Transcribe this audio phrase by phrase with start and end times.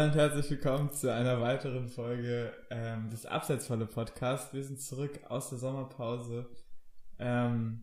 [0.00, 4.54] Hallo und herzlich willkommen zu einer weiteren Folge ähm, des Abseitsvolle Podcasts.
[4.54, 6.48] Wir sind zurück aus der Sommerpause,
[7.18, 7.82] ähm,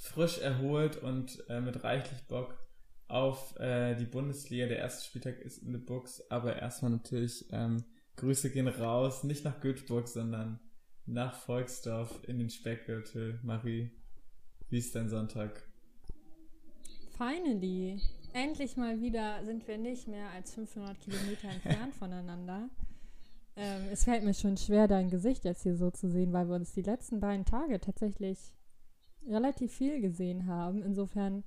[0.00, 2.58] frisch erholt und äh, mit reichlich Bock
[3.06, 4.66] auf äh, die Bundesliga.
[4.66, 7.84] Der erste Spieltag ist in the Books, aber erstmal natürlich ähm,
[8.16, 10.58] Grüße gehen raus, nicht nach Göteborg, sondern
[11.04, 13.38] nach Volksdorf in den Speckgürtel.
[13.44, 13.92] Marie,
[14.68, 15.62] wie ist dein Sonntag?
[17.16, 18.00] Finally.
[18.36, 22.68] Endlich mal wieder sind wir nicht mehr als 500 Kilometer entfernt voneinander.
[23.56, 26.56] Ähm, es fällt mir schon schwer, dein Gesicht jetzt hier so zu sehen, weil wir
[26.56, 28.38] uns die letzten beiden Tage tatsächlich
[29.26, 30.82] relativ viel gesehen haben.
[30.82, 31.44] Insofern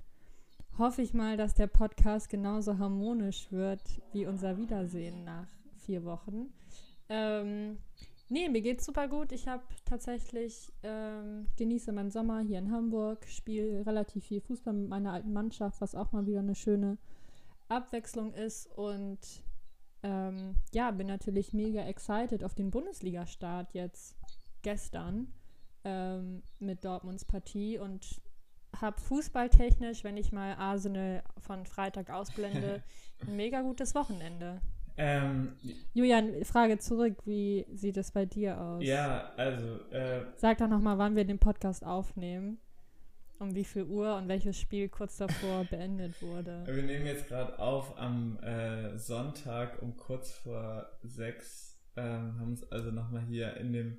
[0.78, 5.46] hoffe ich mal, dass der Podcast genauso harmonisch wird wie unser Wiedersehen nach
[5.86, 6.52] vier Wochen.
[7.08, 7.78] Ähm,
[8.30, 9.32] nee, mir geht's super gut.
[9.32, 14.88] Ich habe tatsächlich, ähm, genieße meinen Sommer hier in Hamburg, spiele relativ viel Fußball mit
[14.88, 16.96] meiner alten Mannschaft, was auch mal wieder eine schöne
[17.68, 18.66] Abwechslung ist.
[18.76, 19.18] Und
[20.02, 24.16] ähm, ja, bin natürlich mega excited auf den Bundesliga-Start jetzt
[24.62, 25.32] gestern
[25.84, 28.22] ähm, mit Dortmunds Partie und
[28.80, 32.82] habe fußballtechnisch, wenn ich mal Arsenal von Freitag ausblende,
[33.26, 34.60] ein mega gutes Wochenende.
[34.96, 35.56] Ähm,
[35.94, 38.84] Julian, Frage zurück, wie sieht es bei dir aus?
[38.84, 39.80] Ja, also.
[39.90, 42.58] Äh, Sag doch nochmal, wann wir den Podcast aufnehmen.
[43.38, 46.62] Um wie viel Uhr und welches Spiel kurz davor beendet wurde.
[46.66, 51.80] Wir nehmen jetzt gerade auf am äh, Sonntag um kurz vor sechs.
[51.96, 53.98] Ähm, haben uns also nochmal hier in dem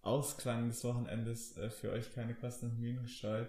[0.00, 3.48] Ausklang des Wochenendes äh, für euch keine Kosten und Mühen gescheut.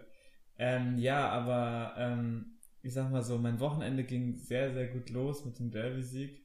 [0.57, 5.45] Ähm, ja, aber ähm, ich sag mal so, mein Wochenende ging sehr, sehr gut los
[5.45, 6.42] mit dem Derby-Sieg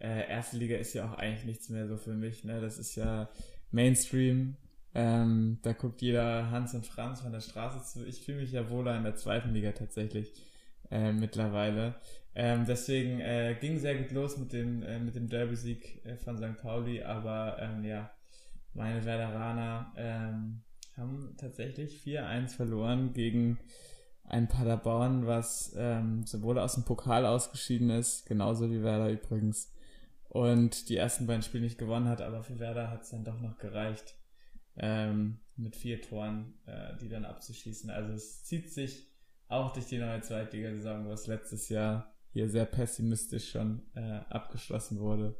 [0.00, 2.44] äh, erste Liga ist ja auch eigentlich nichts mehr so für mich.
[2.44, 2.60] Ne?
[2.60, 3.28] Das ist ja
[3.70, 4.56] Mainstream.
[4.94, 8.06] Ähm, da guckt jeder Hans und Franz von der Straße zu.
[8.06, 10.32] Ich fühle mich ja wohler in der zweiten Liga tatsächlich
[10.90, 11.94] äh, mittlerweile.
[12.34, 16.38] Ähm, deswegen äh, ging sehr gut los mit dem, äh, mit dem Derby-Sieg äh, von
[16.38, 16.56] St.
[16.62, 18.10] Pauli, aber ähm, ja,
[18.74, 20.62] meine Werderaner ähm,
[20.96, 23.58] haben tatsächlich 4-1 verloren gegen
[24.24, 29.72] ein Paderborn, was ähm, sowohl aus dem Pokal ausgeschieden ist, genauso wie Werder übrigens,
[30.28, 33.40] und die ersten beiden Spiele nicht gewonnen hat, aber für Werder hat es dann doch
[33.40, 34.14] noch gereicht,
[34.76, 37.90] ähm, mit vier Toren äh, die dann abzuschießen.
[37.90, 39.08] Also es zieht sich
[39.48, 45.34] auch durch die neue Zweitligasaison, was letztes Jahr hier sehr pessimistisch schon äh, abgeschlossen wurde.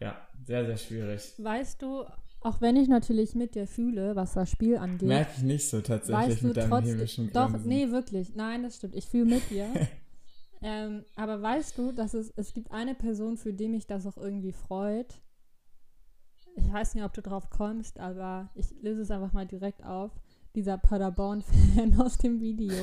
[0.00, 1.34] Ja, sehr, sehr schwierig.
[1.38, 2.04] Weißt du,
[2.40, 5.08] auch wenn ich natürlich mit dir fühle, was das Spiel angeht.
[5.08, 7.32] Merke ich nicht so tatsächlich weißt mit deinem trotzdem.
[7.32, 8.34] Doch, nee, wirklich.
[8.34, 8.94] Nein, das stimmt.
[8.94, 9.66] Ich fühle mit dir.
[10.66, 14.16] Ähm, aber weißt du, dass es, es gibt eine Person, für die mich das auch
[14.16, 15.20] irgendwie freut.
[16.56, 20.10] Ich weiß nicht, ob du drauf kommst, aber ich löse es einfach mal direkt auf.
[20.54, 22.74] Dieser Paderborn-Fan aus dem Video.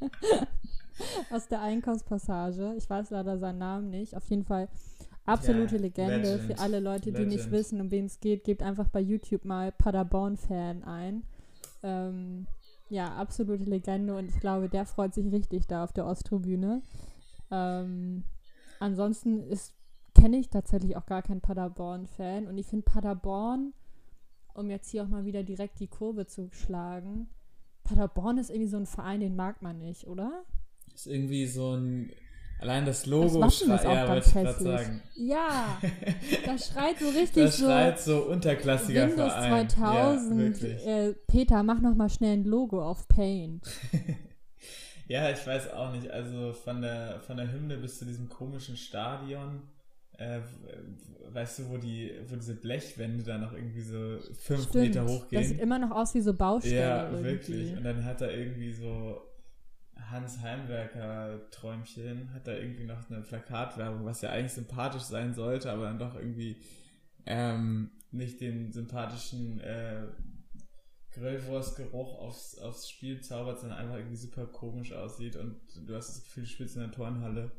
[1.30, 2.74] aus der Einkaufspassage.
[2.76, 4.16] Ich weiß leider seinen Namen nicht.
[4.16, 4.68] Auf jeden Fall
[5.26, 6.16] absolute ja, Legende.
[6.16, 6.42] Legend.
[6.42, 7.28] Für alle Leute, die Legend.
[7.28, 11.22] nicht wissen, um wen es geht, gebt einfach bei YouTube mal Paderborn-Fan ein.
[11.84, 12.48] Ähm,
[12.88, 16.82] ja, absolute Legende und ich glaube, der freut sich richtig da auf der Osttribüne.
[17.50, 18.24] Ähm,
[18.78, 19.42] ansonsten
[20.14, 23.72] kenne ich tatsächlich auch gar keinen Paderborn-Fan und ich finde Paderborn,
[24.54, 27.28] um jetzt hier auch mal wieder direkt die Kurve zu schlagen,
[27.86, 30.44] Paderborn ist irgendwie so ein Verein, den mag man nicht, oder?
[30.94, 32.10] Ist irgendwie so ein
[32.58, 35.02] Allein das Logo das schreit, ja, wollte ich gerade sagen.
[35.14, 35.78] Ja,
[36.46, 37.66] das schreit so richtig das so.
[37.66, 39.68] Das schreit so unterklassiger Windows Verein.
[39.68, 40.62] 2000.
[40.62, 43.66] Ja, äh, Peter, mach noch mal schnell ein Logo auf Paint.
[45.08, 46.10] ja, ich weiß auch nicht.
[46.10, 49.62] Also von der, von der Hymne bis zu diesem komischen Stadion.
[50.16, 50.40] Äh,
[51.30, 55.42] weißt du, wo die, wo diese Blechwände da noch irgendwie so fünf Stimmt, Meter hochgehen?
[55.42, 56.78] Das sieht immer noch aus wie so Baustellen.
[56.78, 57.24] Ja, irgendwie.
[57.24, 57.76] wirklich.
[57.76, 59.20] Und dann hat er irgendwie so
[60.10, 65.70] Hans Heimwerker Träumchen hat da irgendwie noch eine Plakatwerbung, was ja eigentlich sympathisch sein sollte,
[65.72, 66.56] aber dann doch irgendwie
[67.24, 70.06] ähm, nicht den sympathischen äh,
[71.12, 76.24] Grillwurstgeruch aufs, aufs Spiel zaubert, sondern einfach irgendwie super komisch aussieht und du hast das
[76.24, 77.50] Gefühl, du spielst in der Turnhalle.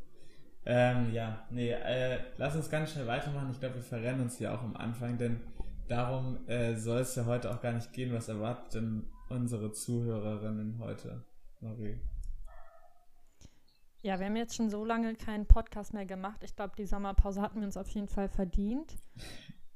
[0.65, 3.51] Ähm, ja, nee, äh, lass uns ganz schnell weitermachen.
[3.51, 5.39] Ich glaube, wir verrennen uns hier auch am Anfang, denn
[5.87, 8.13] darum äh, soll es ja heute auch gar nicht gehen.
[8.13, 11.23] Was erwartet denn unsere Zuhörerinnen heute,
[11.61, 11.97] Marie?
[14.01, 16.43] Ja, wir haben jetzt schon so lange keinen Podcast mehr gemacht.
[16.43, 18.95] Ich glaube, die Sommerpause hatten wir uns auf jeden Fall verdient.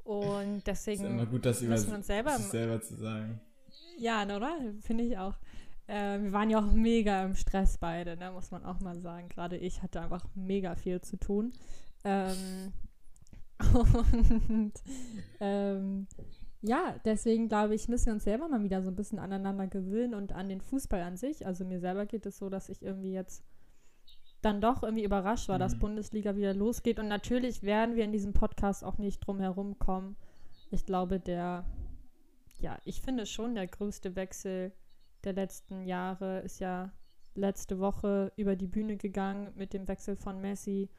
[0.03, 3.41] Und deswegen ist immer gut, das müssen wir uns selber, selber zu sagen.
[3.97, 4.56] Ja, oder?
[4.81, 5.35] Finde ich auch.
[5.88, 8.31] Äh, wir waren ja auch mega im Stress beide, ne?
[8.31, 9.29] muss man auch mal sagen.
[9.29, 11.53] Gerade ich hatte einfach mega viel zu tun.
[12.03, 12.73] Ähm,
[14.47, 14.73] und
[15.39, 16.07] ähm,
[16.62, 20.13] ja, deswegen glaube ich, müssen wir uns selber mal wieder so ein bisschen aneinander gewöhnen
[20.13, 21.45] und an den Fußball an sich.
[21.45, 23.44] Also mir selber geht es so, dass ich irgendwie jetzt
[24.42, 25.62] dann doch irgendwie überrascht war, mhm.
[25.62, 27.00] dass Bundesliga wieder losgeht.
[27.00, 30.16] Und natürlich werden wir in diesem Podcast auch nicht drum herum kommen.
[30.72, 31.66] Ich glaube, der,
[32.60, 34.72] ja, ich finde schon, der größte Wechsel
[35.24, 36.92] der letzten Jahre ist ja
[37.36, 40.90] letzte Woche über die Bühne gegangen mit dem Wechsel von Messi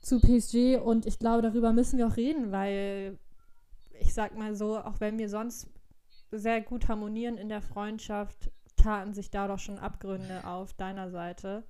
[0.00, 0.76] zu PSG.
[0.82, 3.18] Und ich glaube, darüber müssen wir auch reden, weil
[4.00, 5.68] ich sag mal so, auch wenn wir sonst
[6.30, 11.64] sehr gut harmonieren in der Freundschaft, taten sich da doch schon Abgründe auf deiner Seite.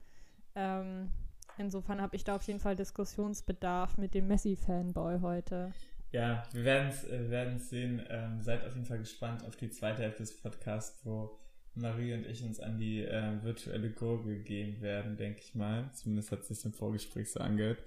[0.55, 1.11] Ähm,
[1.59, 5.73] insofern habe ich da auf jeden Fall Diskussionsbedarf mit dem Messi-Fanboy heute.
[6.11, 8.03] Ja, wir werden es äh, sehen.
[8.09, 11.39] Ähm, seid auf jeden Fall gespannt auf die zweite Hälfte des Podcasts, wo
[11.75, 15.91] Marie und ich uns an die äh, virtuelle Gurgel gehen werden, denke ich mal.
[15.93, 17.83] Zumindest hat es sich im Vorgespräch so angehört.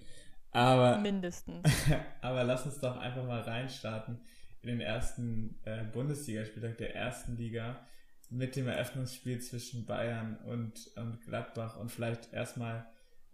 [0.52, 1.64] Aber, Mindestens.
[2.22, 4.20] aber lass uns doch einfach mal reinstarten
[4.62, 7.80] in den ersten äh, Bundesligaspieltag der ersten Liga
[8.30, 12.86] mit dem Eröffnungsspiel zwischen Bayern und, und Gladbach und vielleicht erstmal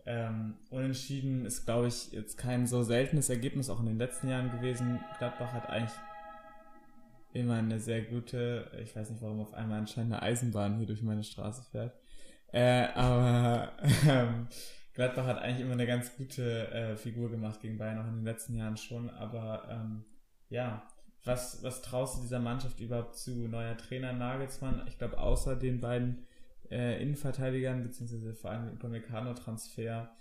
[0.05, 4.51] ähm, unentschieden ist, glaube ich, jetzt kein so seltenes Ergebnis auch in den letzten Jahren
[4.51, 4.99] gewesen.
[5.17, 5.97] Gladbach hat eigentlich
[7.33, 11.01] immer eine sehr gute, ich weiß nicht warum auf einmal anscheinend eine Eisenbahn hier durch
[11.01, 11.95] meine Straße fährt,
[12.51, 13.71] äh, aber
[14.07, 14.47] ähm,
[14.93, 18.25] Gladbach hat eigentlich immer eine ganz gute äh, Figur gemacht gegen Bayern, auch in den
[18.25, 20.05] letzten Jahren schon, aber ähm,
[20.49, 20.83] ja,
[21.23, 23.47] was, was traust du dieser Mannschaft überhaupt zu?
[23.47, 26.25] Neuer Trainer Nagelsmann, ich glaube, außer den beiden
[26.69, 30.11] äh, Innenverteidigern, beziehungsweise vor allem Upamecano-Transfer,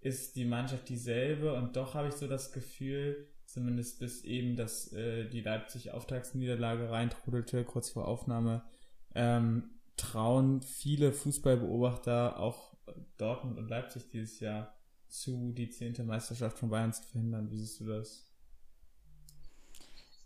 [0.00, 4.92] ist die Mannschaft dieselbe und doch habe ich so das Gefühl, zumindest bis eben, dass
[4.92, 8.62] äh, die Leipzig-Auftragsniederlage reintrudelte, kurz vor Aufnahme,
[9.14, 12.74] ähm, trauen viele Fußballbeobachter, auch
[13.18, 14.74] Dortmund und Leipzig dieses Jahr,
[15.08, 17.50] zu, die zehnte Meisterschaft von Bayern zu verhindern.
[17.50, 18.29] Wie siehst du das?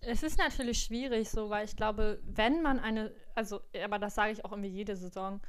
[0.06, 4.32] Es ist natürlich schwierig, so, weil ich glaube, wenn man eine, also, aber das sage
[4.32, 5.40] ich auch irgendwie jede Saison,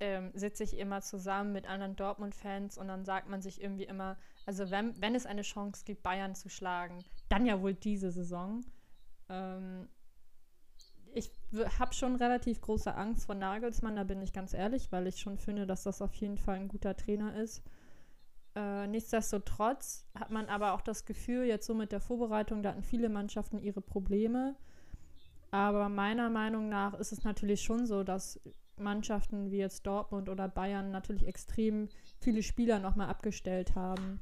[0.00, 4.16] ähm, sitze ich immer zusammen mit anderen Dortmund-Fans und dann sagt man sich irgendwie immer,
[4.46, 8.64] also wenn, wenn es eine Chance gibt, Bayern zu schlagen, dann ja wohl diese Saison.
[9.28, 9.88] Ähm,
[11.12, 11.30] ich
[11.78, 15.38] habe schon relativ große Angst vor Nagelsmann, da bin ich ganz ehrlich, weil ich schon
[15.38, 17.62] finde, dass das auf jeden Fall ein guter Trainer ist.
[18.60, 22.82] Äh, nichtsdestotrotz hat man aber auch das Gefühl, jetzt so mit der Vorbereitung, da hatten
[22.82, 24.54] viele Mannschaften ihre Probleme.
[25.50, 28.38] Aber meiner Meinung nach ist es natürlich schon so, dass
[28.76, 34.20] Mannschaften wie jetzt Dortmund oder Bayern natürlich extrem viele Spieler nochmal abgestellt haben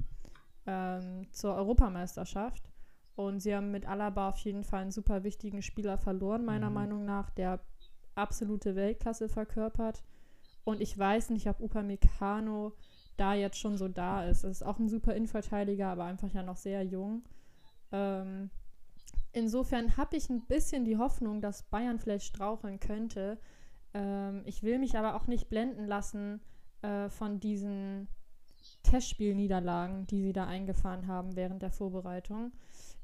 [0.67, 2.71] ähm, zur Europameisterschaft.
[3.17, 6.75] Und sie haben mit Alaba auf jeden Fall einen super wichtigen Spieler verloren, meiner mhm.
[6.75, 7.59] Meinung nach, der
[8.15, 10.05] absolute Weltklasse verkörpert.
[10.63, 12.75] Und ich weiß nicht, ob Upamecano
[13.19, 14.45] da jetzt schon so da ist.
[14.45, 17.23] Es ist auch ein super Innenverteidiger, aber einfach ja noch sehr jung.
[17.93, 18.51] Ähm,
[19.33, 23.39] insofern habe ich ein bisschen die Hoffnung, dass Bayern vielleicht straucheln könnte.
[23.95, 26.41] Ähm, ich will mich aber auch nicht blenden lassen
[26.83, 28.09] äh, von diesen
[28.83, 32.53] Testspielniederlagen, die sie da eingefahren haben während der Vorbereitung.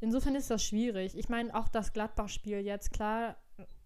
[0.01, 1.17] Insofern ist das schwierig.
[1.17, 3.37] Ich meine, auch das Gladbach-Spiel jetzt, klar,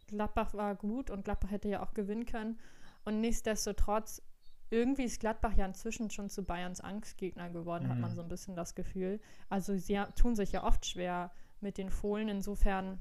[0.09, 2.59] Gladbach war gut und Gladbach hätte ja auch gewinnen können.
[3.05, 4.23] Und nichtsdestotrotz,
[4.71, 7.91] irgendwie ist Gladbach ja inzwischen schon zu Bayerns Angstgegner geworden, mhm.
[7.91, 8.17] hat man mhm.
[8.17, 9.21] so ein bisschen das Gefühl.
[9.49, 11.31] Also sie tun sich ja oft schwer
[11.61, 12.29] mit den Fohlen.
[12.29, 12.99] Insofern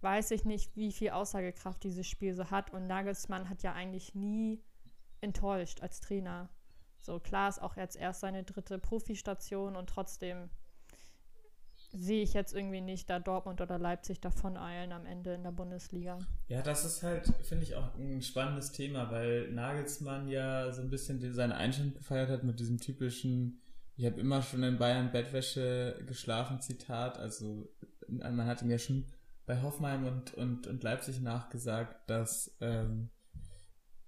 [0.00, 2.72] weiß ich nicht, wie viel Aussagekraft dieses Spiel so hat.
[2.72, 4.62] Und Nagelsmann hat ja eigentlich nie
[5.20, 6.50] enttäuscht als Trainer.
[6.98, 10.50] So klar ist auch jetzt erst seine dritte Profistation und trotzdem
[11.94, 15.52] sehe ich jetzt irgendwie nicht, da Dortmund oder Leipzig davon eilen am Ende in der
[15.52, 16.18] Bundesliga.
[16.48, 20.90] Ja, das ist halt, finde ich, auch ein spannendes Thema, weil Nagelsmann ja so ein
[20.90, 23.60] bisschen seine Einstellung gefeiert hat mit diesem typischen,
[23.96, 27.18] ich habe immer schon in Bayern Bettwäsche geschlafen, Zitat.
[27.18, 27.68] Also
[28.08, 29.04] man hat ihm ja schon
[29.46, 33.10] bei Hoffenheim und, und, und Leipzig nachgesagt, dass, ähm,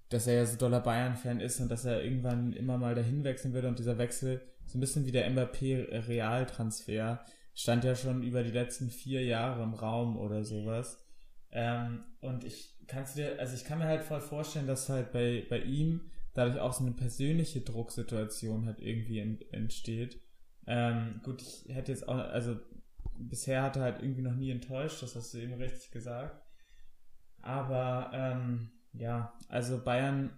[0.09, 3.53] dass er ja so doller Bayern-Fan ist und dass er irgendwann immer mal dahin wechseln
[3.53, 7.21] würde und dieser Wechsel so ein bisschen wie der Mbappé-Realtransfer
[7.57, 11.03] stand ja schon über die letzten vier Jahre im Raum oder sowas.
[11.51, 15.45] Ähm, und ich kannst dir, also ich kann mir halt voll vorstellen, dass halt bei,
[15.49, 20.21] bei ihm dadurch auch so eine persönliche Drucksituation halt irgendwie ent, entsteht.
[20.67, 22.57] Ähm, gut, ich hätte jetzt auch, also
[23.19, 26.45] bisher hat er halt irgendwie noch nie enttäuscht, das hast du eben richtig gesagt.
[27.41, 30.31] Aber ähm, ja, also Bayern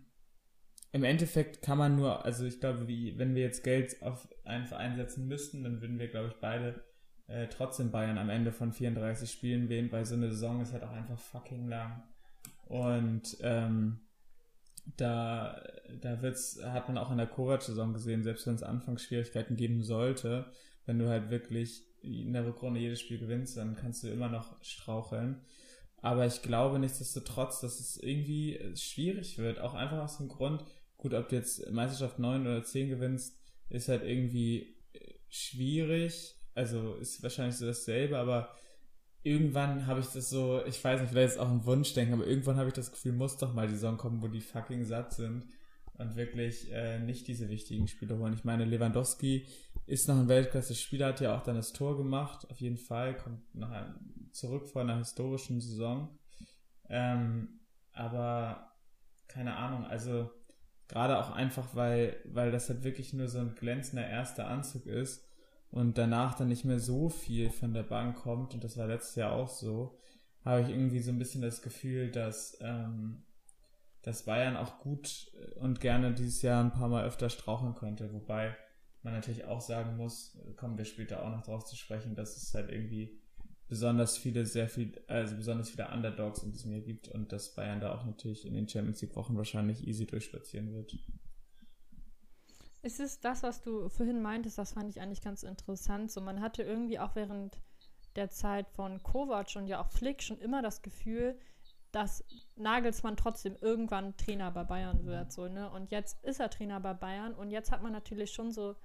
[0.93, 4.67] im Endeffekt kann man nur, also ich glaube, wie, wenn wir jetzt Geld auf einen
[4.67, 6.85] Verein setzen müssten, dann würden wir, glaube ich, beide
[7.29, 10.83] äh, trotzdem Bayern am Ende von 34 Spielen wählen, weil so eine Saison ist halt
[10.83, 12.03] auch einfach fucking lang.
[12.67, 14.01] Und ähm,
[14.97, 15.63] da,
[16.01, 20.51] da wird's, hat man auch in der Kovac-Saison gesehen, selbst wenn es Anfangsschwierigkeiten geben sollte,
[20.87, 24.63] wenn du halt wirklich in der Rückrunde jedes Spiel gewinnst, dann kannst du immer noch
[24.63, 25.43] straucheln.
[26.01, 29.59] Aber ich glaube nichtsdestotrotz, dass es irgendwie schwierig wird.
[29.59, 30.65] Auch einfach aus dem Grund,
[30.97, 33.37] gut, ob du jetzt Meisterschaft 9 oder 10 gewinnst,
[33.69, 36.38] ist halt irgendwie äh, schwierig.
[36.59, 38.53] Also ist wahrscheinlich so dasselbe, aber
[39.23, 42.27] irgendwann habe ich das so, ich weiß nicht, vielleicht ist es auch ein Wunschdenken, aber
[42.27, 45.15] irgendwann habe ich das Gefühl, muss doch mal die Saison kommen, wo die fucking satt
[45.15, 45.47] sind
[45.95, 48.35] und wirklich äh, nicht diese wichtigen Spiele holen.
[48.35, 49.47] Ich meine, Lewandowski
[49.87, 53.43] ist noch ein Weltklasse-Spieler, hat ja auch dann das Tor gemacht, auf jeden Fall, kommt
[53.55, 56.19] ein, zurück vor einer historischen Saison.
[56.89, 57.61] Ähm,
[57.93, 58.73] aber
[59.29, 60.29] keine Ahnung, also
[60.89, 65.28] gerade auch einfach, weil, weil das halt wirklich nur so ein glänzender erster Anzug ist
[65.71, 69.17] und danach dann nicht mehr so viel von der Bank kommt, und das war letztes
[69.17, 69.99] Jahr auch so,
[70.45, 73.23] habe ich irgendwie so ein bisschen das Gefühl, dass, ähm,
[74.03, 78.13] dass Bayern auch gut und gerne dieses Jahr ein paar Mal öfter straucheln könnte.
[78.13, 78.57] Wobei
[79.03, 82.55] man natürlich auch sagen muss, kommen wir später auch noch drauf zu sprechen, dass es
[82.55, 83.21] halt irgendwie
[83.69, 87.81] besonders viele, sehr viel, also besonders viele Underdogs in diesem Jahr gibt und dass Bayern
[87.81, 90.97] da auch natürlich in den Champions League Wochen wahrscheinlich easy durchspazieren wird.
[92.83, 96.11] Es ist das, was du vorhin meintest, das fand ich eigentlich ganz interessant.
[96.11, 97.61] So, man hatte irgendwie auch während
[98.17, 101.39] der Zeit von Kovac und ja auch Flick schon immer das Gefühl,
[101.93, 102.25] dass
[102.57, 105.33] Nagelsmann trotzdem irgendwann Trainer bei Bayern wird.
[105.33, 105.71] So, ne?
[105.71, 108.77] Und jetzt ist er Trainer bei Bayern und jetzt hat man natürlich schon so,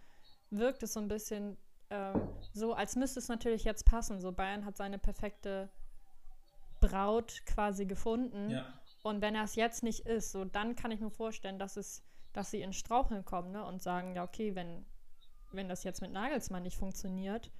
[0.49, 1.57] wirkt es so ein bisschen
[1.93, 4.19] ähm, so, als müsste es natürlich jetzt passen.
[4.19, 5.69] So, Bayern hat seine perfekte
[6.79, 8.49] Braut quasi gefunden.
[8.49, 8.65] Ja.
[9.03, 12.03] Und wenn er es jetzt nicht ist, so dann kann ich mir vorstellen, dass es,
[12.33, 13.63] dass sie in Straucheln kommen ne?
[13.65, 14.85] und sagen, ja, okay, wenn,
[15.51, 17.51] wenn das jetzt mit Nagelsmann nicht funktioniert,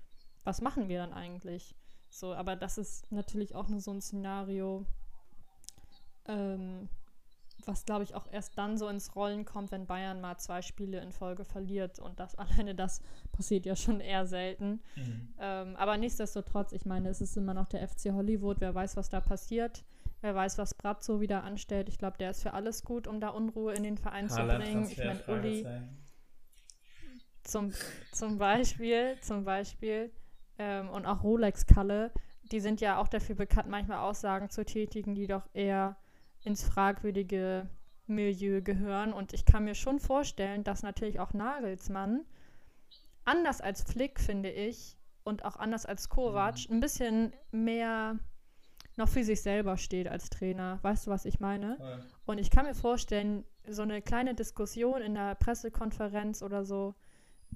[0.44, 1.76] was machen wir dann eigentlich?
[2.10, 4.86] So, aber das ist natürlich auch nur so ein Szenario,
[6.26, 6.90] ähm,
[7.66, 11.00] was glaube ich auch erst dann so ins Rollen kommt, wenn Bayern mal zwei Spiele
[11.00, 12.00] in Folge verliert.
[12.00, 13.02] Und das alleine das
[13.32, 14.82] passiert ja schon eher selten.
[14.96, 15.34] Mhm.
[15.40, 18.60] Ähm, aber nichtsdestotrotz, ich meine, es ist immer noch der FC Hollywood.
[18.60, 19.84] Wer weiß, was da passiert.
[20.24, 21.90] Wer weiß, was Brazzo wieder anstellt.
[21.90, 24.90] Ich glaube, der ist für alles gut, um da Unruhe in den Verein zu bringen.
[24.90, 25.68] Ich meine, Uli.
[27.44, 27.74] Zum,
[28.14, 30.14] zum Beispiel, zum Beispiel.
[30.58, 32.14] Ähm, und auch Rolex-Kalle.
[32.54, 35.98] Die sind ja auch dafür bekannt, manchmal Aussagen zu tätigen, die doch eher
[36.46, 37.70] ins fragwürdige
[38.08, 39.12] Milieu gehören.
[39.12, 42.24] Und ich kann mir schon vorstellen, dass natürlich auch Nagelsmann,
[43.26, 46.78] anders als Flick, finde ich, und auch anders als Kovac, mhm.
[46.78, 48.20] ein bisschen mehr
[48.96, 50.80] noch für sich selber steht als Trainer.
[50.82, 51.78] Weißt du, was ich meine?
[51.80, 52.00] Ja.
[52.26, 56.96] Und ich kann mir vorstellen, so eine kleine Diskussion in der Pressekonferenz oder so,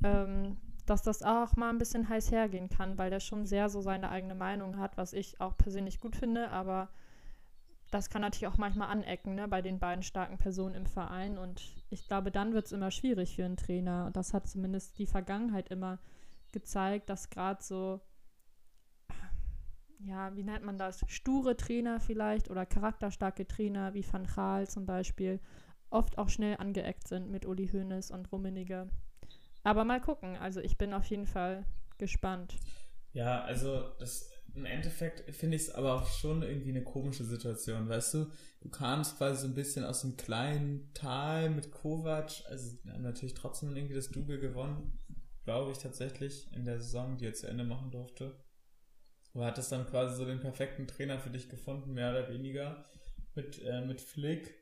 [0.03, 3.81] ähm, dass das auch mal ein bisschen heiß hergehen kann, weil der schon sehr so
[3.81, 6.89] seine eigene Meinung hat, was ich auch persönlich gut finde, aber
[7.91, 11.37] das kann natürlich auch manchmal anecken, ne, bei den beiden starken Personen im Verein.
[11.37, 14.07] Und ich glaube, dann wird es immer schwierig für einen Trainer.
[14.07, 15.99] Und das hat zumindest die Vergangenheit immer
[16.51, 18.01] gezeigt, dass gerade so,
[19.99, 24.85] ja, wie nennt man das, sture Trainer vielleicht oder charakterstarke Trainer wie Van Gaal zum
[24.85, 25.39] Beispiel,
[25.89, 28.89] oft auch schnell angeeckt sind mit Uli Hoeneß und Rummenigge.
[29.63, 30.35] Aber mal gucken.
[30.37, 31.65] Also ich bin auf jeden Fall
[31.97, 32.55] gespannt.
[33.13, 37.89] Ja, also das im Endeffekt finde ich es aber auch schon irgendwie eine komische Situation,
[37.89, 38.31] weißt du?
[38.61, 43.35] Du kamst quasi so ein bisschen aus einem kleinen Tal mit Kovac, also haben natürlich
[43.35, 44.99] trotzdem irgendwie das Double gewonnen,
[45.43, 48.35] glaube ich tatsächlich, in der Saison, die er zu Ende machen durfte.
[49.37, 52.83] Du hattest dann quasi so den perfekten Trainer für dich gefunden, mehr oder weniger,
[53.35, 54.55] mit, äh, mit Flick.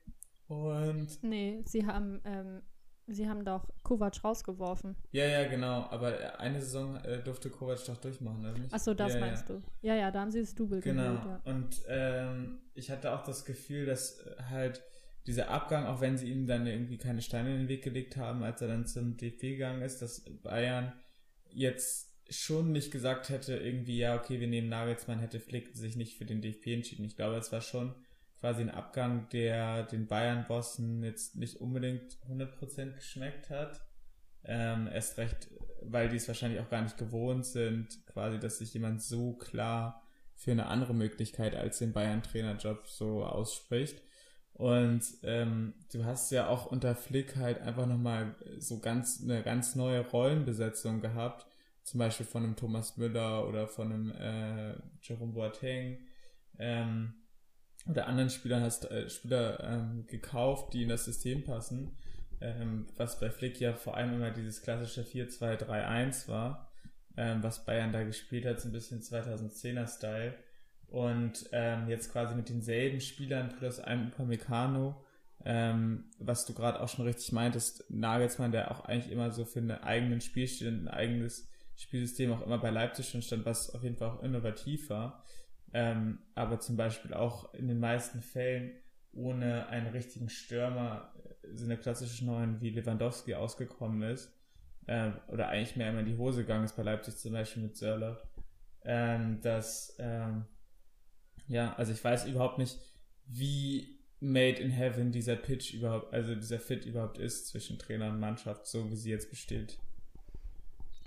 [0.50, 1.24] Und.
[1.24, 2.62] Nee, sie haben ähm,
[3.08, 4.98] Sie haben doch Kovac rausgeworfen.
[5.14, 5.88] Ja, ja, genau.
[5.92, 8.74] Aber eine Saison äh, durfte Kovac doch durchmachen, oder nicht?
[8.74, 9.56] Achso, das ja, meinst ja.
[9.56, 9.62] du.
[9.82, 11.04] Ja, ja, da haben sie das Double genau.
[11.04, 11.52] Gewählt, ja.
[11.54, 14.84] Und ähm, ich hatte auch das Gefühl, dass äh, halt
[15.26, 18.44] dieser Abgang, auch wenn sie ihm dann irgendwie keine Steine in den Weg gelegt haben,
[18.44, 20.92] als er dann zum DFB gegangen ist, dass Bayern
[21.50, 26.18] jetzt schon nicht gesagt hätte, irgendwie, ja, okay, wir nehmen Nagelsmann, hätte Flick sich nicht
[26.18, 27.06] für den DFB entschieden.
[27.06, 27.94] Ich glaube, es war schon
[28.40, 33.82] quasi ein Abgang, der den Bayern-Bossen jetzt nicht unbedingt 100% geschmeckt hat.
[34.44, 35.50] Ähm, erst recht,
[35.82, 40.04] weil die es wahrscheinlich auch gar nicht gewohnt sind, quasi, dass sich jemand so klar
[40.36, 44.02] für eine andere Möglichkeit als den Bayern-Trainerjob so ausspricht.
[44.54, 49.76] Und ähm, du hast ja auch unter Flick halt einfach nochmal so ganz eine ganz
[49.76, 51.46] neue Rollenbesetzung gehabt,
[51.86, 56.00] zum Beispiel von einem Thomas Müller oder von einem äh, Jerome Boateng.
[56.58, 57.14] Ähm,
[57.88, 61.96] oder anderen Spielern hast äh, Spieler ähm, gekauft, die in das System passen,
[62.42, 66.72] ähm, was bei Flick ja vor allem immer dieses klassische 4-2-3-1 war,
[67.18, 70.34] ähm, was Bayern da gespielt hat, so ein bisschen 2010er Style.
[70.88, 75.06] Und ähm, jetzt quasi mit denselben Spielern plus einem Upamecano,
[75.44, 79.60] ähm, was du gerade auch schon richtig meintest, Nagelsmann, der auch eigentlich immer so für
[79.60, 83.98] einen eigenen Spielstil, ein eigenes Spielsystem auch immer bei Leipzig schon stand, was auf jeden
[83.98, 85.24] Fall auch innovativ war
[85.76, 88.72] ähm, aber zum Beispiel auch in den meisten Fällen
[89.12, 91.14] ohne einen richtigen Stürmer,
[91.44, 94.32] äh, so eine klassische Neuen wie Lewandowski ausgekommen ist.
[94.88, 97.76] äh, oder eigentlich mehr immer in die Hose gegangen ist, bei Leipzig zum Beispiel mit
[97.76, 98.22] Sörler,
[98.84, 100.46] ähm, dass, ähm,
[101.48, 102.78] ja, also ich weiß überhaupt nicht,
[103.26, 108.20] wie made in heaven dieser Pitch überhaupt, also dieser Fit überhaupt ist zwischen Trainer und
[108.20, 109.80] Mannschaft, so wie sie jetzt besteht.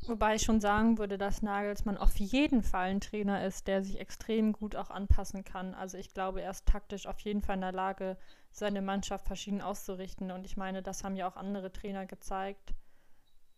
[0.09, 4.01] Wobei ich schon sagen würde, dass Nagelsmann auf jeden Fall ein Trainer ist, der sich
[4.01, 5.75] extrem gut auch anpassen kann.
[5.75, 8.17] Also ich glaube, er ist taktisch auf jeden Fall in der Lage,
[8.51, 10.31] seine Mannschaft verschieden auszurichten.
[10.31, 12.75] Und ich meine, das haben ja auch andere Trainer gezeigt,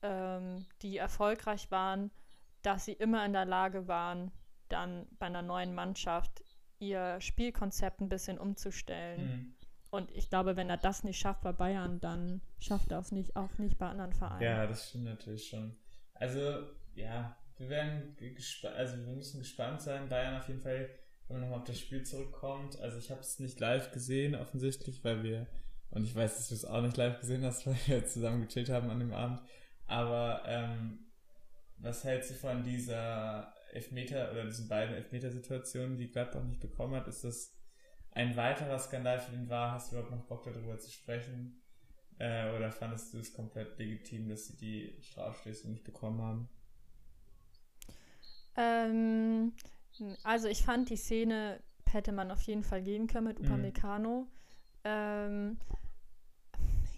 [0.03, 2.11] ähm, die erfolgreich waren,
[2.63, 4.33] dass sie immer in der Lage waren,
[4.69, 6.43] dann bei einer neuen Mannschaft
[6.81, 9.23] ihr Spielkonzept ein bisschen umzustellen.
[9.23, 9.55] Mhm.
[9.91, 13.37] Und ich glaube, wenn er das nicht schafft bei Bayern, dann schafft er es nicht,
[13.37, 14.43] auch nicht bei anderen Vereinen.
[14.43, 15.77] Ja, das stimmt natürlich schon.
[16.21, 18.17] Also, ja, wir werden
[18.77, 20.09] also wir müssen gespannt sein.
[20.09, 20.89] Bayern auf jeden Fall,
[21.27, 22.79] wenn man nochmal auf das Spiel zurückkommt.
[22.79, 25.47] Also ich habe es nicht live gesehen, offensichtlich, weil wir,
[25.91, 28.69] und ich weiß, dass du es auch nicht live gesehen hast, weil wir zusammen gechillt
[28.71, 29.41] haben an dem Abend.
[29.87, 31.07] Aber ähm,
[31.79, 37.09] was hältst du von dieser Elfmeter oder diesen beiden Elfmeter-Situationen, die Gladbach nicht bekommen hat?
[37.09, 37.57] Ist das
[38.13, 39.73] ein weiterer Skandal für den War?
[39.73, 41.60] Hast du überhaupt noch Bock darüber zu sprechen?
[42.21, 46.49] Äh, oder fandest du es komplett legitim, dass sie die Strafstöße nicht bekommen haben?
[48.57, 49.53] Ähm,
[50.23, 53.47] also ich fand die Szene hätte man auf jeden Fall gehen können mit mhm.
[53.47, 54.21] Upamecano.
[54.21, 54.29] Mhm.
[54.85, 55.59] Ähm,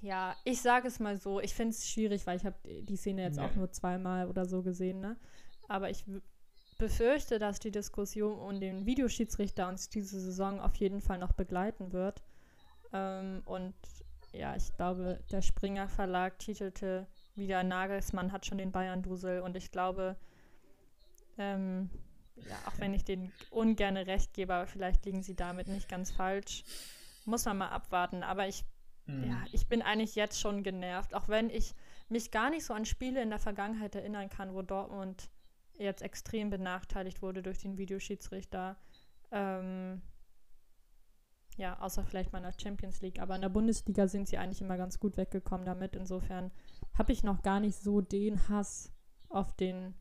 [0.01, 3.23] ja, ich sage es mal so, ich finde es schwierig, weil ich habe die Szene
[3.23, 3.47] jetzt ja.
[3.47, 5.17] auch nur zweimal oder so gesehen, ne?
[5.69, 6.05] Aber ich
[6.79, 11.93] befürchte, dass die Diskussion um den Videoschiedsrichter uns diese Saison auf jeden Fall noch begleiten
[11.93, 12.25] wird.
[12.93, 13.75] Ähm, und
[14.33, 19.71] ja, ich glaube, der Springer Verlag titelte wieder Nagelsmann hat schon den Bayern-Dusel und ich
[19.71, 20.17] glaube,
[21.39, 21.91] ähm,
[22.37, 26.11] ja, auch wenn ich denen ungern recht gebe, aber vielleicht liegen sie damit nicht ganz
[26.11, 26.65] falsch,
[27.25, 28.23] muss man mal abwarten.
[28.23, 28.65] Aber ich,
[29.07, 29.25] mhm.
[29.25, 31.75] ja, ich bin eigentlich jetzt schon genervt, auch wenn ich
[32.09, 35.31] mich gar nicht so an Spiele in der Vergangenheit erinnern kann, wo Dortmund
[35.79, 38.77] jetzt extrem benachteiligt wurde durch den Videoschiedsrichter.
[39.31, 40.03] Ähm,
[41.57, 43.21] ja, außer vielleicht mal in der Champions League.
[43.21, 45.97] Aber in der Bundesliga sind sie eigentlich immer ganz gut weggekommen damit.
[45.97, 46.51] Insofern
[46.95, 48.93] habe ich noch gar nicht so den Hass
[49.29, 49.95] auf den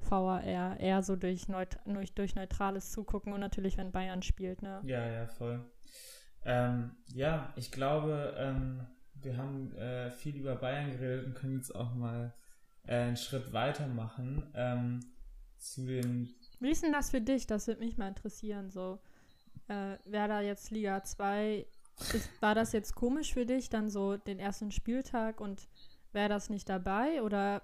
[0.00, 4.62] VAR, eher so durch, neut durch, durch neutrales Zugucken und natürlich, wenn Bayern spielt.
[4.62, 4.80] Ne?
[4.84, 5.64] Ja, ja, voll.
[6.44, 11.74] Ähm, ja, ich glaube, ähm, wir haben äh, viel über Bayern geredet und können jetzt
[11.74, 12.32] auch mal
[12.86, 15.00] äh, einen Schritt weitermachen ähm,
[15.58, 16.30] zu den.
[16.60, 17.46] Wie ist denn das für dich?
[17.46, 18.70] Das würde mich mal interessieren.
[18.70, 19.00] So,
[19.68, 21.66] äh, Werder jetzt Liga 2.
[22.14, 25.68] Ist, war das jetzt komisch für dich, dann so den ersten Spieltag und
[26.12, 27.22] wäre das nicht dabei?
[27.22, 27.62] Oder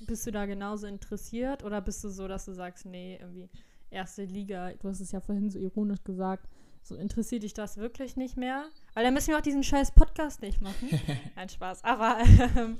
[0.00, 1.64] bist du da genauso interessiert?
[1.64, 3.48] Oder bist du so, dass du sagst, nee, irgendwie
[3.90, 6.48] erste Liga, du hast es ja vorhin so ironisch gesagt,
[6.82, 8.66] so interessiert dich das wirklich nicht mehr?
[8.94, 10.88] Weil dann müssen wir auch diesen scheiß Podcast nicht machen.
[11.34, 11.84] Kein Spaß.
[11.84, 12.18] Aber
[12.56, 12.78] ähm,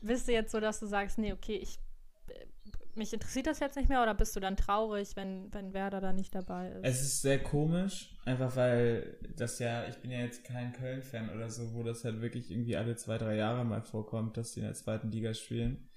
[0.00, 1.78] bist du jetzt so, dass du sagst, nee, okay, ich
[2.96, 6.12] mich interessiert das jetzt nicht mehr oder bist du dann traurig, wenn, wenn Werder da
[6.12, 6.84] nicht dabei ist?
[6.84, 11.50] Es ist sehr komisch, einfach weil das ja, ich bin ja jetzt kein Köln-Fan oder
[11.50, 14.66] so, wo das halt wirklich irgendwie alle zwei, drei Jahre mal vorkommt, dass die in
[14.66, 15.88] der zweiten Liga spielen.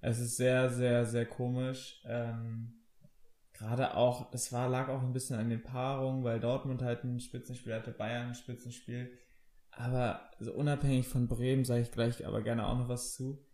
[0.00, 2.02] Es ist sehr, sehr, sehr komisch.
[2.06, 2.74] Ähm,
[3.52, 7.18] Gerade auch, es war, lag auch ein bisschen an den Paarungen, weil Dortmund halt ein
[7.18, 9.10] Spitzenspiel hatte, Bayern ein Spitzenspiel.
[9.72, 13.44] Aber so unabhängig von Bremen sage ich gleich aber gerne auch noch was zu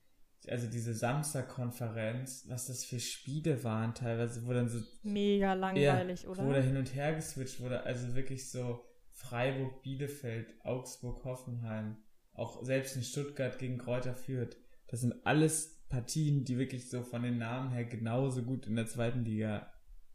[0.51, 6.29] also diese Samstag-Konferenz, was das für Spiele waren teilweise, wo dann so mega langweilig, ja,
[6.29, 6.45] oder?
[6.45, 11.97] Wo da hin und her geswitcht wurde, also wirklich so Freiburg, Bielefeld, Augsburg, Hoffenheim,
[12.33, 14.57] auch selbst in Stuttgart gegen Kräuter führt.
[14.89, 18.87] Das sind alles Partien, die wirklich so von den Namen her genauso gut in der
[18.87, 19.73] zweiten Liga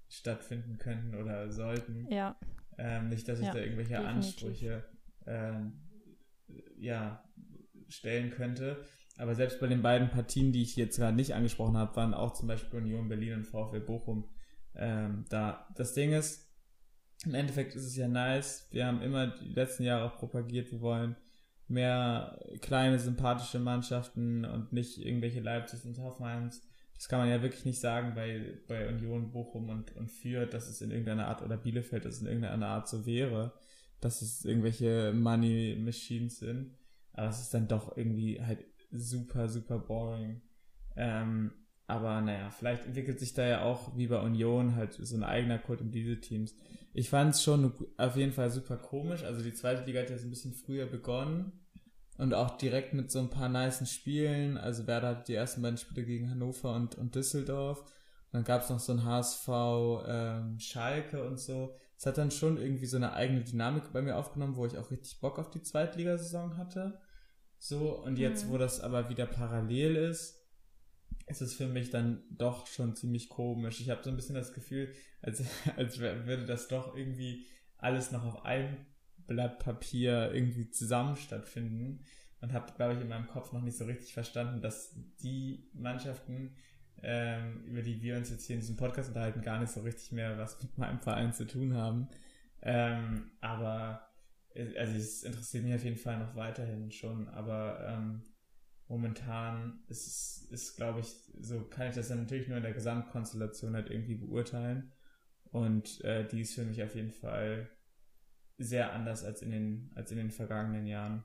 [0.10, 2.08] stattfinden könnten oder sollten.
[2.12, 2.38] Ja.
[2.78, 4.16] Ähm, nicht, dass ich ja, da irgendwelche definitiv.
[4.16, 4.84] Ansprüche
[5.26, 5.80] ähm,
[6.78, 7.24] ja,
[7.88, 8.84] stellen könnte.
[9.20, 12.32] Aber selbst bei den beiden Partien, die ich jetzt gerade nicht angesprochen habe, waren auch
[12.34, 14.30] zum Beispiel Union Berlin und VfL Bochum
[14.76, 15.68] ähm, da.
[15.76, 16.50] Das Ding ist,
[17.26, 18.70] im Endeffekt ist es ja nice.
[18.72, 21.18] Wir haben immer die letzten Jahre auch propagiert, wir wollen
[21.68, 26.66] mehr kleine, sympathische Mannschaften und nicht irgendwelche Leipzig und Hoffenheims.
[26.96, 30.70] Das kann man ja wirklich nicht sagen bei, bei Union, Bochum und, und Fürth, dass
[30.70, 33.52] es in irgendeiner Art, oder Bielefeld, dass es in irgendeiner Art so wäre,
[34.00, 36.78] dass es irgendwelche Money Machines sind.
[37.12, 40.42] Aber es ist dann doch irgendwie halt super, super boring.
[40.96, 41.52] Ähm,
[41.88, 45.58] aber naja, vielleicht entwickelt sich da ja auch wie bei Union halt so ein eigener
[45.58, 46.54] Kult um diese Teams.
[46.94, 49.24] Ich fand es schon auf jeden Fall super komisch.
[49.24, 51.52] Also die zweite Liga hat ja so ein bisschen früher begonnen
[52.20, 54.58] und auch direkt mit so ein paar niceen Spielen.
[54.58, 57.80] Also Werder hat die ersten beiden Spiele gegen Hannover und, und Düsseldorf.
[57.80, 59.48] Und dann gab es noch so ein HSV
[60.06, 61.74] ähm, Schalke und so.
[61.98, 64.92] Es hat dann schon irgendwie so eine eigene Dynamik bei mir aufgenommen, wo ich auch
[64.92, 67.00] richtig Bock auf die Zweitligasaison hatte.
[67.60, 68.52] So, und jetzt, mhm.
[68.52, 70.40] wo das aber wieder parallel ist,
[71.28, 73.82] ist es für mich dann doch schon ziemlich komisch.
[73.82, 74.92] Ich habe so ein bisschen das Gefühl,
[75.22, 75.44] als,
[75.78, 77.46] als würde das doch irgendwie
[77.78, 78.78] alles noch auf einem
[79.28, 82.04] Blatt Papier irgendwie zusammen stattfinden
[82.42, 86.56] und habe, glaube ich, in meinem Kopf noch nicht so richtig verstanden, dass die Mannschaften,
[87.02, 90.12] ähm, über die wir uns jetzt hier in diesem Podcast unterhalten, gar nicht so richtig
[90.12, 92.08] mehr was mit meinem Verein zu tun haben.
[92.62, 94.09] Ähm, aber
[94.56, 98.24] also es interessiert mich auf jeden Fall noch weiterhin schon, aber ähm,
[98.88, 101.08] momentan ist, ist glaube ich,
[101.40, 104.92] so kann ich das dann natürlich nur in der Gesamtkonstellation halt irgendwie beurteilen.
[105.52, 107.70] Und äh, die ist für mich auf jeden Fall
[108.58, 111.24] sehr anders als in den, als in den vergangenen Jahren.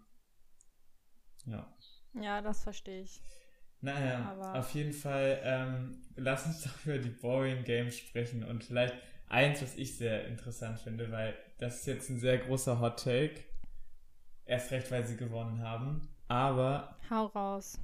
[1.46, 1.74] Ja.
[2.14, 3.20] Ja, das verstehe ich.
[3.80, 8.64] Naja, Aber auf jeden Fall, ähm, lass uns doch über die Boring Games sprechen und
[8.64, 8.94] vielleicht
[9.34, 13.44] eins, was ich sehr interessant finde, weil das ist jetzt ein sehr großer Hot Take.
[14.46, 16.08] Erst recht, weil sie gewonnen haben.
[16.28, 16.96] Aber.
[17.10, 17.78] Hau raus.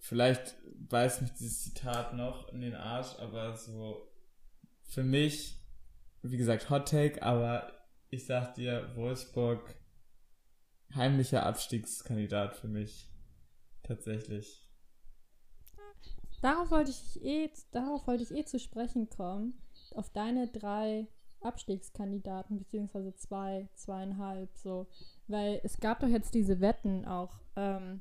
[0.00, 0.56] Vielleicht
[0.88, 4.10] weiß mich dieses Zitat noch in den Arsch, aber so
[4.84, 5.60] für mich,
[6.22, 7.72] wie gesagt, Hot Take, aber
[8.08, 9.74] ich sag dir, Wolfsburg
[10.94, 13.10] heimlicher Abstiegskandidat für mich.
[13.82, 14.64] Tatsächlich.
[16.40, 19.60] Darauf wollte ich eh, darauf wollte ich eh zu sprechen kommen.
[19.94, 21.06] Auf deine drei
[21.40, 24.88] Abstiegskandidaten, beziehungsweise zwei, zweieinhalb, so.
[25.26, 28.00] Weil es gab doch jetzt diese Wetten auch, ähm,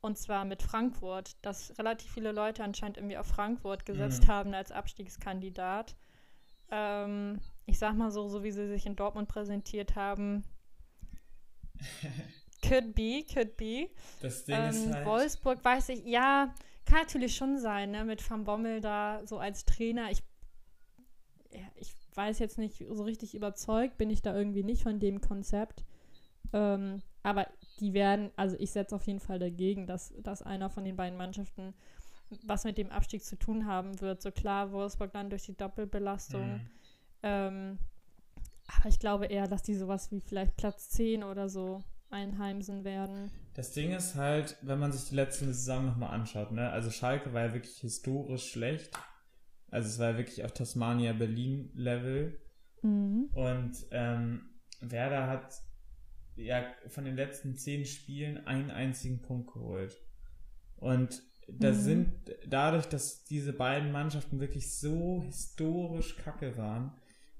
[0.00, 4.28] und zwar mit Frankfurt, dass relativ viele Leute anscheinend irgendwie auf Frankfurt gesetzt mhm.
[4.28, 5.94] haben als Abstiegskandidat.
[6.70, 10.44] Ähm, ich sag mal so, so wie sie sich in Dortmund präsentiert haben.
[12.66, 13.90] could be, could be.
[14.22, 16.54] Das Ding ähm, ist halt Wolfsburg weiß ich, ja,
[16.86, 20.10] kann natürlich schon sein, ne, mit Van Bommel da so als Trainer.
[20.10, 20.22] Ich,
[21.76, 25.84] ich weiß jetzt nicht, so richtig überzeugt bin ich da irgendwie nicht von dem Konzept.
[26.52, 27.46] Ähm, aber
[27.78, 31.18] die werden, also ich setze auf jeden Fall dagegen, dass, dass einer von den beiden
[31.18, 31.74] Mannschaften
[32.44, 34.22] was mit dem Abstieg zu tun haben wird.
[34.22, 36.54] So klar, Wolfsburg dann durch die Doppelbelastung.
[36.54, 36.66] Mhm.
[37.22, 37.78] Ähm,
[38.78, 43.30] aber ich glaube eher, dass die sowas wie vielleicht Platz 10 oder so einheimsen werden.
[43.54, 46.70] Das Ding ist halt, wenn man sich die letzte Saison nochmal anschaut, ne?
[46.70, 48.96] Also Schalke war ja wirklich historisch schlecht.
[49.70, 52.38] Also es war wirklich auf Tasmania Berlin Level.
[52.82, 53.30] Mhm.
[53.32, 55.54] Und ähm, Werder hat
[56.36, 60.00] ja von den letzten zehn Spielen einen einzigen Punkt geholt.
[60.76, 61.82] Und das mhm.
[61.82, 62.12] sind
[62.46, 66.92] dadurch, dass diese beiden Mannschaften wirklich so historisch kacke waren,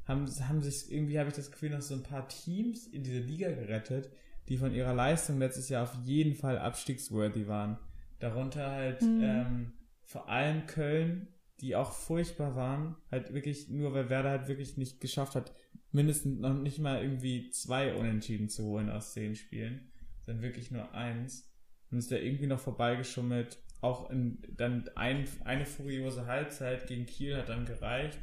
[0.04, 3.20] haben, haben sich irgendwie, habe ich das Gefühl, noch so ein paar Teams in diese
[3.20, 4.10] Liga gerettet,
[4.48, 7.78] die von ihrer Leistung letztes Jahr auf jeden Fall abstiegsworthy waren.
[8.18, 9.20] Darunter halt mhm.
[9.22, 11.28] ähm, vor allem Köln,
[11.60, 15.52] die auch furchtbar waren, halt wirklich nur, weil Werder halt wirklich nicht geschafft hat,
[15.92, 20.92] mindestens noch nicht mal irgendwie zwei Unentschieden zu holen aus zehn Spielen, sondern wirklich nur
[20.94, 21.50] eins.
[21.90, 23.58] Und ist da irgendwie noch vorbeigeschummelt.
[23.80, 28.18] Auch in, dann ein, eine furiose Halbzeit gegen Kiel hat dann gereicht,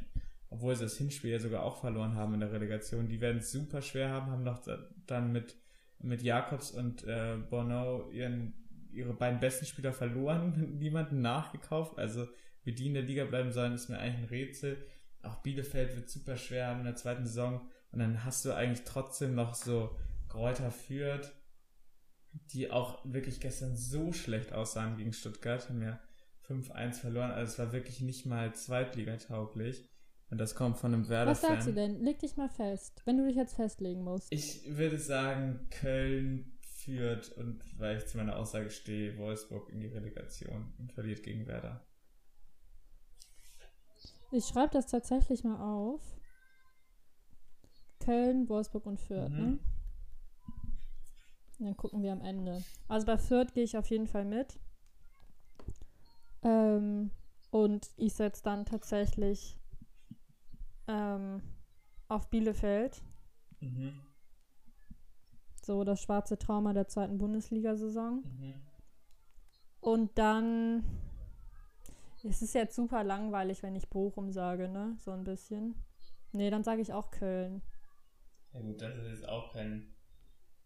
[0.49, 3.09] obwohl sie das Hinspiel ja sogar auch verloren haben in der Relegation.
[3.09, 4.61] Die werden es super schwer haben, haben noch
[5.05, 5.57] dann mit,
[5.99, 8.53] mit Jakobs und äh, Bono ihren,
[8.91, 11.97] ihre beiden besten Spieler verloren, niemanden nachgekauft.
[11.97, 12.27] Also
[12.67, 14.85] wie die in der Liga bleiben sollen, ist mir eigentlich ein Rätsel.
[15.23, 17.61] Auch Bielefeld wird super schwer haben in der zweiten Saison.
[17.93, 21.33] Und dann hast du eigentlich trotzdem noch so Kräuter führt,
[22.51, 25.97] die auch wirklich gestern so schlecht aussahen gegen Stuttgart, haben ja
[26.45, 27.31] 5-1 verloren.
[27.31, 29.87] Also es war wirklich nicht mal zweitligatauglich.
[30.29, 31.31] Und das kommt von einem Werder.
[31.31, 32.01] Was sagst du denn?
[32.01, 34.27] Leg dich mal fest, wenn du dich jetzt festlegen musst.
[34.29, 39.87] Ich würde sagen, Köln führt und weil ich zu meiner Aussage stehe, Wolfsburg in die
[39.87, 41.87] Relegation und verliert gegen Werder.
[44.31, 46.01] Ich schreibe das tatsächlich mal auf.
[47.99, 49.37] Köln, Wolfsburg und Fürth, mhm.
[49.37, 49.59] ne?
[51.59, 52.63] dann gucken wir am Ende.
[52.87, 54.59] Also bei Fürth gehe ich auf jeden Fall mit.
[56.43, 57.11] Ähm,
[57.49, 59.57] und ich setze dann tatsächlich
[60.87, 61.41] ähm,
[62.07, 63.01] auf Bielefeld.
[63.59, 63.99] Mhm.
[65.63, 68.23] So das schwarze Trauma der zweiten Bundesliga-Saison.
[68.23, 68.53] Mhm.
[69.81, 70.83] Und dann
[72.29, 74.95] es ist jetzt super langweilig, wenn ich Bochum sage, ne?
[74.99, 75.75] So ein bisschen.
[76.31, 77.61] Nee, dann sage ich auch Köln.
[78.53, 79.93] Ja gut, das ist jetzt auch kein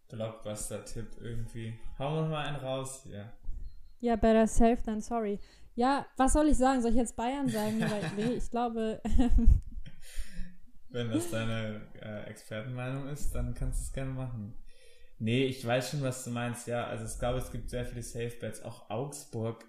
[0.08, 1.74] Blockbuster-Tipp irgendwie.
[1.98, 3.32] Hauen wir mal einen raus, ja.
[4.00, 5.38] Ja, better safe than sorry.
[5.74, 6.82] Ja, was soll ich sagen?
[6.82, 7.82] Soll ich jetzt Bayern sagen?
[8.16, 9.00] Nee, ich glaube.
[10.90, 14.54] Wenn das deine äh, Expertenmeinung ist, dann kannst du es gerne machen.
[15.18, 16.86] Nee, ich weiß schon, was du meinst, ja.
[16.86, 18.62] Also ich glaube, es gibt sehr viele Safe Bets.
[18.62, 19.64] Auch Augsburg,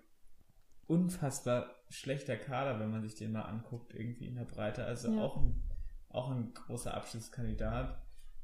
[0.87, 4.85] unfassbar schlechter Kader, wenn man sich den mal anguckt, irgendwie in der Breite.
[4.85, 5.21] Also ja.
[5.21, 5.63] auch, ein,
[6.09, 8.01] auch ein großer Abschlusskandidat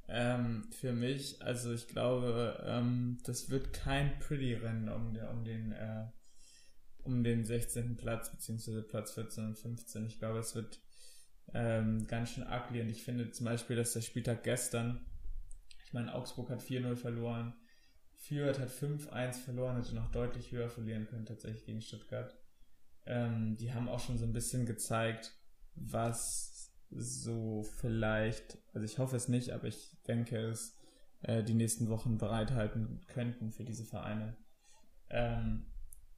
[0.08, 1.42] ähm, für mich.
[1.42, 6.06] Also ich glaube, ähm, das wird kein Pretty-Rennen um, um den äh,
[7.04, 7.96] um den 16.
[7.96, 10.06] Platz, beziehungsweise Platz 14 und 15.
[10.06, 10.80] Ich glaube, es wird
[11.54, 15.06] ähm, ganz schön ugly und ich finde zum Beispiel, dass der Spieltag gestern,
[15.84, 17.54] ich meine, Augsburg hat 4-0 verloren,
[18.14, 22.38] Fürth hat 5-1 verloren, hätte noch deutlich höher verlieren können tatsächlich gegen Stuttgart.
[23.06, 25.36] Ähm, die haben auch schon so ein bisschen gezeigt,
[25.76, 30.78] was so vielleicht, also ich hoffe es nicht, aber ich denke es,
[31.22, 34.38] äh, die nächsten Wochen bereithalten könnten für diese Vereine.
[35.10, 35.66] Ähm,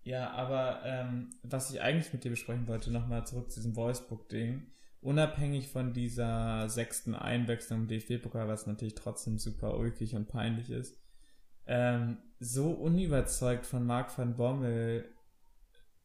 [0.03, 4.67] ja, aber ähm, was ich eigentlich mit dir besprechen wollte, nochmal zurück zu diesem Voicebook-Ding.
[5.01, 10.99] Unabhängig von dieser sechsten Einwechslung im DFB-Pokal, was natürlich trotzdem super ulkig und peinlich ist,
[11.65, 15.05] ähm, so unüberzeugt von Marc van Bommel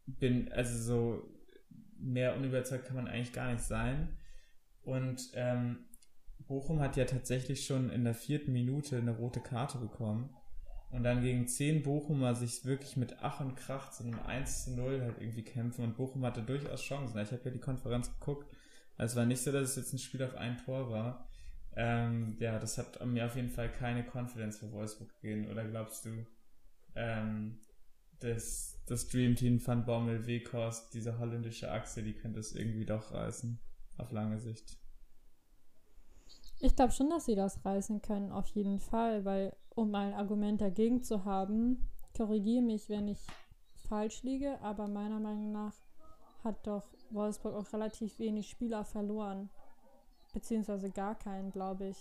[0.07, 1.37] bin, also so
[1.99, 4.17] mehr unüberzeugt kann man eigentlich gar nicht sein.
[4.83, 5.87] Und ähm,
[6.47, 10.31] Bochum hat ja tatsächlich schon in der vierten Minute eine rote Karte bekommen.
[10.91, 14.71] Und dann gegen zehn Bochumer sich wirklich mit Ach und Krach zu einem 1 zu
[14.77, 15.85] 0 halt irgendwie kämpfen.
[15.85, 17.19] Und Bochum hatte durchaus Chancen.
[17.19, 18.49] Ich habe ja die Konferenz geguckt.
[18.97, 21.29] Also es war nicht so, dass es jetzt ein Spiel auf ein Tor war.
[21.75, 25.51] Ähm, ja, das hat mir auf jeden Fall keine Confidence für Wolfsburg gegeben.
[25.51, 26.25] Oder glaubst du,
[26.95, 27.59] ähm,
[28.21, 33.13] dass das Dream Team Van Bommel, Weghorst, diese holländische Achse, die könnte es irgendwie doch
[33.13, 33.59] reißen?
[33.99, 34.79] Auf lange Sicht.
[36.61, 40.61] Ich glaube schon, dass sie das reißen können, auf jeden Fall, weil um ein Argument
[40.61, 43.27] dagegen zu haben, korrigiere mich, wenn ich
[43.89, 45.75] falsch liege, aber meiner Meinung nach
[46.43, 49.51] hat doch Wolfsburg auch relativ wenig Spieler verloren.
[50.33, 51.97] Beziehungsweise gar keinen, glaube ich.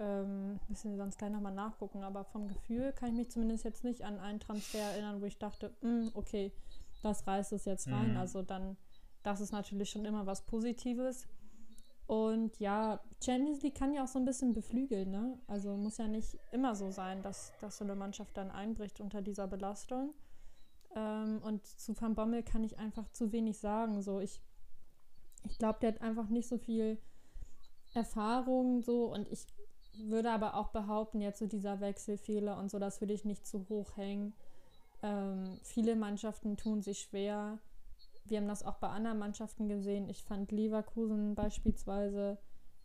[0.00, 3.82] Ähm, müssen wir sonst gleich nochmal nachgucken, aber vom Gefühl kann ich mich zumindest jetzt
[3.82, 6.52] nicht an einen Transfer erinnern, wo ich dachte, mm, okay,
[7.02, 8.12] das reißt es jetzt rein.
[8.12, 8.16] Mhm.
[8.16, 8.76] Also dann,
[9.24, 11.26] das ist natürlich schon immer was Positives.
[12.06, 15.38] Und ja, Champions League kann ja auch so ein bisschen beflügeln, ne?
[15.46, 19.20] Also muss ja nicht immer so sein, dass, dass so eine Mannschaft dann einbricht unter
[19.20, 20.14] dieser Belastung.
[20.94, 24.00] Ähm, und zu Van Bommel kann ich einfach zu wenig sagen.
[24.00, 24.40] So, ich,
[25.44, 26.98] ich glaube, der hat einfach nicht so viel
[27.94, 29.46] Erfahrung so und ich
[30.06, 33.66] würde aber auch behaupten, jetzt so dieser Wechselfehler und so, das würde ich nicht zu
[33.68, 34.34] hoch hängen.
[35.02, 37.58] Ähm, viele Mannschaften tun sich schwer
[38.30, 40.08] wir haben das auch bei anderen Mannschaften gesehen.
[40.08, 42.38] Ich fand Leverkusen beispielsweise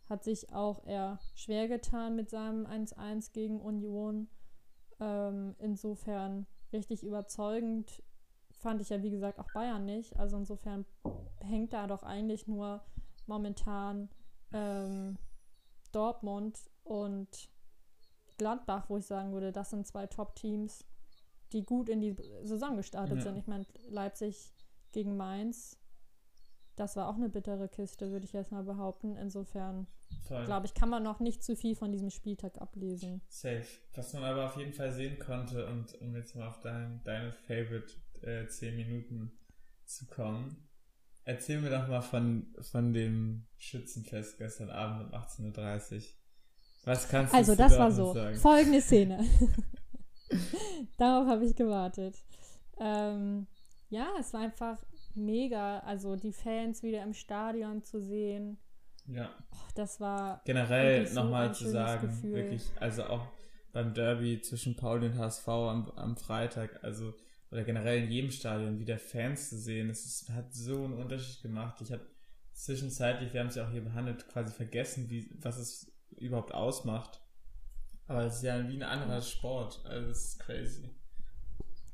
[0.08, 4.28] hat sich auch eher schwer getan mit seinem 1-1 gegen Union.
[5.00, 8.02] Ähm, insofern richtig überzeugend
[8.50, 10.16] fand ich ja, wie gesagt, auch Bayern nicht.
[10.18, 10.84] Also insofern
[11.40, 12.82] hängt da doch eigentlich nur
[13.26, 14.10] momentan
[14.52, 15.18] ähm,
[15.92, 17.50] Dortmund und
[18.38, 20.84] Gladbach, wo ich sagen würde, das sind zwei Top-Teams,
[21.52, 23.22] die gut in die Saison gestartet ja.
[23.22, 23.36] sind.
[23.36, 24.52] Ich meine, Leipzig
[24.92, 25.78] gegen Mainz.
[26.76, 29.16] Das war auch eine bittere Kiste, würde ich jetzt mal behaupten.
[29.16, 29.86] Insofern,
[30.26, 33.22] glaube ich, kann man noch nicht zu viel von diesem Spieltag ablesen.
[33.28, 33.64] Safe.
[33.94, 37.32] Was man aber auf jeden Fall sehen konnte, und um jetzt mal auf dein, deine
[37.32, 39.38] Favorite äh, 10 Minuten
[39.84, 40.68] zu kommen,
[41.24, 46.02] erzähl mir doch mal von, von dem Schützenfest gestern Abend um 18.30 Uhr.
[46.84, 48.12] Was kannst du Also, das war so.
[48.12, 48.36] Sagen?
[48.36, 49.24] Folgende Szene.
[50.98, 52.16] Darauf habe ich gewartet.
[52.78, 53.46] Ähm,
[53.88, 54.78] ja, es war einfach
[55.14, 55.78] mega.
[55.80, 58.58] Also die Fans wieder im Stadion zu sehen.
[59.06, 59.30] Ja.
[59.52, 60.42] Oh, das war.
[60.44, 62.34] Generell so nochmal zu sagen, Gefühl.
[62.34, 63.26] wirklich, also auch
[63.72, 67.12] beim Derby zwischen Paul und HSV am, am Freitag, also
[67.50, 71.42] oder generell in jedem Stadion wieder Fans zu sehen, es ist, hat so einen Unterschied
[71.42, 71.80] gemacht.
[71.80, 72.04] Ich habe
[72.52, 77.20] zwischenzeitlich, wir haben es ja auch hier behandelt, quasi vergessen, wie, was es überhaupt ausmacht.
[78.06, 79.84] Aber es ist ja wie ein anderer Sport.
[79.84, 80.90] Also es ist crazy.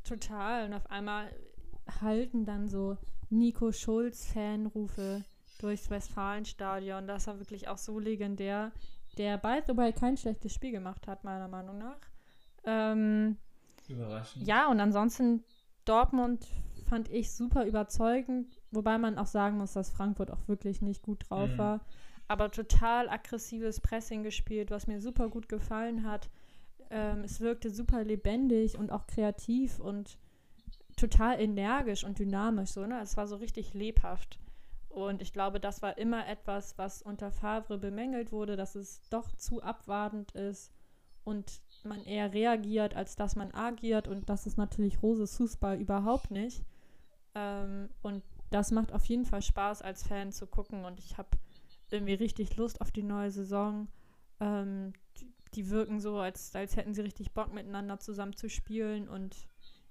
[0.04, 0.66] Total.
[0.66, 1.30] Und auf einmal
[2.00, 2.96] halten dann so
[3.28, 5.24] Nico Schulz-Fanrufe
[5.60, 7.06] durchs Westfalenstadion.
[7.06, 8.72] Das war wirklich auch so legendär.
[9.18, 11.98] Der by the way kein schlechtes Spiel gemacht hat, meiner Meinung nach.
[12.64, 13.36] Ähm,
[13.88, 14.46] Überraschend.
[14.46, 15.44] Ja, und ansonsten
[15.84, 16.46] Dortmund
[16.86, 21.28] fand ich super überzeugend, wobei man auch sagen muss, dass Frankfurt auch wirklich nicht gut
[21.28, 21.58] drauf mhm.
[21.58, 21.80] war.
[22.30, 26.30] Aber total aggressives Pressing gespielt, was mir super gut gefallen hat.
[26.88, 30.16] Ähm, es wirkte super lebendig und auch kreativ und
[30.96, 33.00] total energisch und dynamisch, so, ne?
[33.00, 34.38] Es war so richtig lebhaft.
[34.88, 39.32] Und ich glaube, das war immer etwas, was unter Favre bemängelt wurde, dass es doch
[39.32, 40.72] zu abwartend ist
[41.24, 44.06] und man eher reagiert, als dass man agiert.
[44.06, 46.62] Und das ist natürlich Roses Fußball überhaupt nicht.
[47.34, 50.84] Ähm, und das macht auf jeden Fall Spaß, als Fan zu gucken.
[50.84, 51.30] Und ich habe
[51.92, 53.88] irgendwie richtig Lust auf die neue Saison.
[54.40, 59.08] Ähm, die, die, wirken so, als, als hätten sie richtig Bock, miteinander zusammen zu spielen.
[59.08, 59.36] Und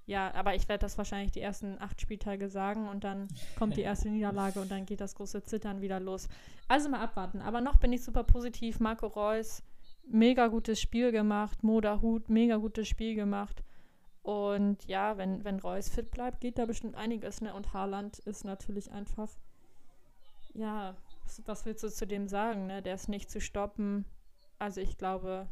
[0.06, 3.82] ja, aber ich werde das wahrscheinlich die ersten acht Spieltage sagen und dann kommt die
[3.82, 6.28] erste Niederlage und dann geht das große Zittern wieder los.
[6.68, 7.42] Also mal abwarten.
[7.42, 8.80] Aber noch bin ich super positiv.
[8.80, 9.62] Marco Reus,
[10.08, 11.64] mega gutes Spiel gemacht.
[11.64, 13.64] Moda Hut, mega gutes Spiel gemacht.
[14.24, 17.42] Und ja, wenn, wenn Reus fit bleibt, geht da bestimmt einiges.
[17.42, 17.54] Ne?
[17.54, 19.30] Und Haaland ist natürlich einfach,
[20.54, 20.96] ja,
[21.30, 22.68] was, was willst du zu dem sagen?
[22.68, 22.82] Ne?
[22.82, 24.06] Der ist nicht zu stoppen.
[24.58, 25.48] Also ich glaube,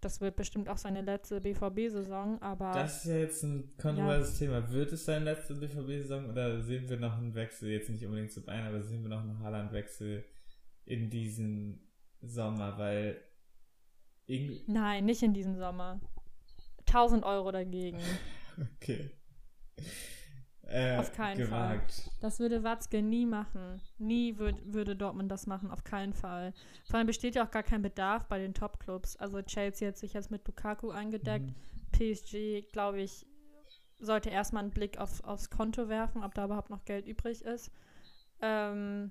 [0.00, 2.72] das wird bestimmt auch seine letzte BVB-Saison, aber.
[2.72, 4.46] Das ist ja jetzt ein kontroverses ja.
[4.46, 4.70] Thema.
[4.70, 8.42] Wird es seine letzte BVB-Saison oder sehen wir noch einen Wechsel, jetzt nicht unbedingt zu
[8.42, 10.24] Bayern, aber sehen wir noch einen Haaland-Wechsel
[10.86, 11.80] in diesem
[12.22, 12.78] Sommer?
[12.78, 13.20] Weil.
[14.26, 16.00] Irgendwie Nein, nicht in diesem Sommer.
[16.86, 17.98] 1000 Euro dagegen.
[18.76, 19.10] okay.
[20.70, 21.92] Äh, auf keinen gewagt.
[21.92, 22.12] Fall.
[22.20, 23.80] Das würde Watzke nie machen.
[23.98, 26.54] Nie würd, würde Dortmund das machen, auf keinen Fall.
[26.88, 29.16] Vor allem besteht ja auch gar kein Bedarf bei den Top-Clubs.
[29.16, 31.46] Also Chelsea hat sich jetzt mit Lukaku eingedeckt.
[31.46, 31.54] Mhm.
[31.90, 33.26] PSG, glaube ich,
[33.98, 37.72] sollte erstmal einen Blick auf, aufs Konto werfen, ob da überhaupt noch Geld übrig ist.
[38.40, 39.10] Ähm,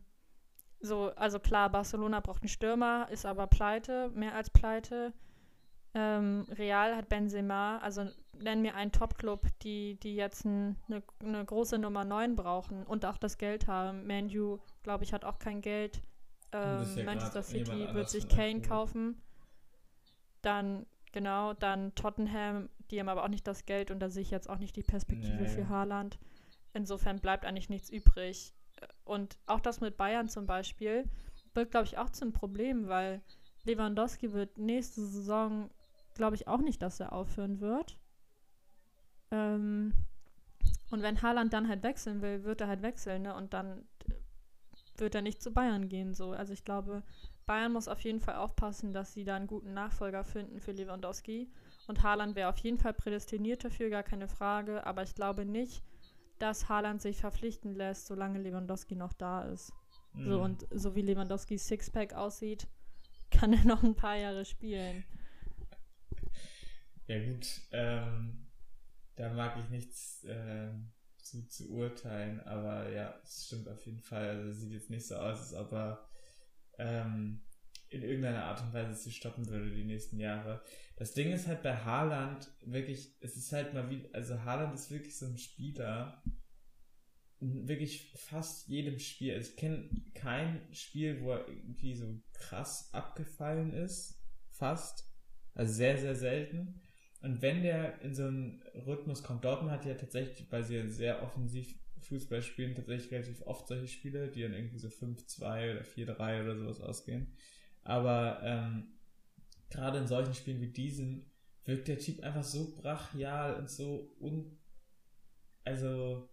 [0.80, 5.14] so, also klar, Barcelona braucht einen Stürmer, ist aber pleite, mehr als pleite.
[5.94, 8.08] Ähm, Real hat Benzema, also
[8.42, 13.06] nenn mir einen Top-Club, die, die jetzt ein, eine, eine große Nummer 9 brauchen und
[13.06, 14.08] auch das Geld haben.
[14.08, 16.02] Manu, glaube ich, hat auch kein Geld.
[16.52, 19.22] Ähm, ja Manchester City wird sich Kane kaufen.
[20.42, 24.32] Dann, genau, dann Tottenham, die haben aber auch nicht das Geld und da sehe ich
[24.32, 25.50] jetzt auch nicht die Perspektive nee.
[25.50, 26.18] für Haaland.
[26.74, 28.54] Insofern bleibt eigentlich nichts übrig.
[29.04, 31.10] Und auch das mit Bayern zum Beispiel
[31.54, 33.22] wird, glaube ich, auch zum Problem, weil
[33.66, 35.70] Lewandowski wird nächste Saison
[36.20, 37.98] glaube ich auch nicht, dass er aufhören wird.
[39.32, 39.94] Ähm,
[40.92, 43.36] und wenn Haaland dann halt wechseln will, wird er halt wechseln, ne?
[43.36, 43.88] Und dann
[44.98, 46.32] wird er nicht zu Bayern gehen, so.
[46.32, 47.04] Also ich glaube,
[47.46, 51.52] Bayern muss auf jeden Fall aufpassen, dass sie da einen guten Nachfolger finden für Lewandowski.
[51.88, 54.86] Und Haaland wäre auf jeden Fall prädestiniert dafür, gar keine Frage.
[54.86, 55.84] Aber ich glaube nicht,
[56.38, 59.74] dass Haaland sich verpflichten lässt, solange Lewandowski noch da ist.
[60.14, 60.30] Mhm.
[60.30, 62.68] So und so wie Lewandowskis Sixpack aussieht,
[63.32, 65.04] kann er noch ein paar Jahre spielen.
[67.08, 68.49] Ja gut, ähm,
[69.20, 70.72] da mag ich nichts äh,
[71.18, 74.30] zu, zu urteilen, aber ja, es stimmt auf jeden Fall.
[74.30, 76.10] Also es sieht jetzt nicht so aus, als ob er
[76.78, 77.42] ähm,
[77.90, 80.64] in irgendeiner Art und Weise sie stoppen würde die nächsten Jahre.
[80.96, 84.90] Das Ding ist halt bei Haaland wirklich, es ist halt mal wie, also Haaland ist
[84.90, 86.24] wirklich so ein Spieler,
[87.42, 89.34] wirklich fast jedem Spiel.
[89.34, 95.12] Also ich kenne kein Spiel, wo er irgendwie so krass abgefallen ist, fast.
[95.56, 96.82] Also sehr, sehr selten.
[97.22, 100.88] Und wenn der in so einen Rhythmus kommt, Dortmund hat ja tatsächlich, weil sie ja
[100.88, 105.82] sehr offensiv Fußball spielen, tatsächlich relativ oft solche Spiele, die dann irgendwie so 5-2 oder
[105.82, 107.34] 4-3 oder sowas ausgehen.
[107.84, 108.94] Aber ähm,
[109.70, 111.30] gerade in solchen Spielen wie diesen
[111.66, 114.58] wirkt der Typ einfach so brachial und so un
[115.66, 116.30] also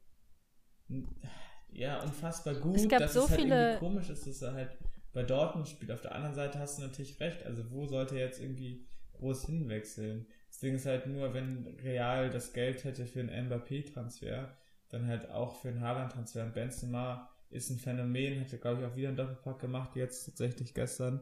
[1.69, 3.55] ja, unfassbar gut, es gab dass so es halt viele...
[3.55, 4.79] irgendwie komisch ist, dass er halt
[5.13, 5.91] bei Dortmund spielt.
[5.91, 7.45] Auf der anderen Seite hast du natürlich recht.
[7.45, 10.27] Also wo sollte er jetzt irgendwie groß hinwechseln?
[10.57, 14.57] Das Ding ist halt nur, wenn Real das Geld hätte für einen Mbappé-Transfer,
[14.89, 16.45] dann halt auch für einen Haaland-Transfer.
[16.47, 20.73] Und Benzema ist ein Phänomen, ja, glaube ich, auch wieder einen Doppelpack gemacht, jetzt tatsächlich
[20.73, 21.21] gestern.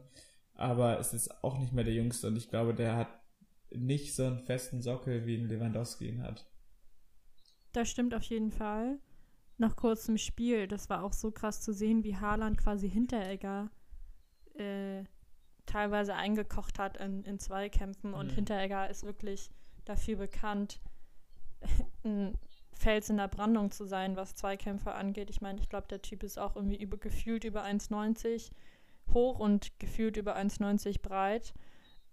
[0.53, 3.09] Aber es ist auch nicht mehr der Jüngste und ich glaube, der hat
[3.71, 6.49] nicht so einen festen Sockel, wie ein Lewandowski ihn hat.
[7.73, 8.99] Das stimmt auf jeden Fall.
[9.57, 13.69] Noch kurz zum Spiel, das war auch so krass zu sehen, wie Haaland quasi Hinteregger
[14.53, 15.03] äh,
[15.65, 18.13] teilweise eingekocht hat in, in Zweikämpfen.
[18.13, 18.35] Und mhm.
[18.35, 19.49] Hinteregger ist wirklich
[19.85, 20.79] dafür bekannt,
[22.03, 22.37] ein
[22.73, 25.29] Fels in der Brandung zu sein, was Zweikämpfe angeht.
[25.29, 28.51] Ich meine, ich glaube, der Typ ist auch irgendwie über, gefühlt über 1,90
[29.13, 31.53] hoch und gefühlt über 1,90 breit.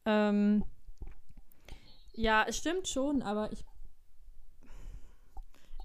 [0.05, 0.65] Ähm,
[2.15, 3.65] ja, es stimmt schon, aber ich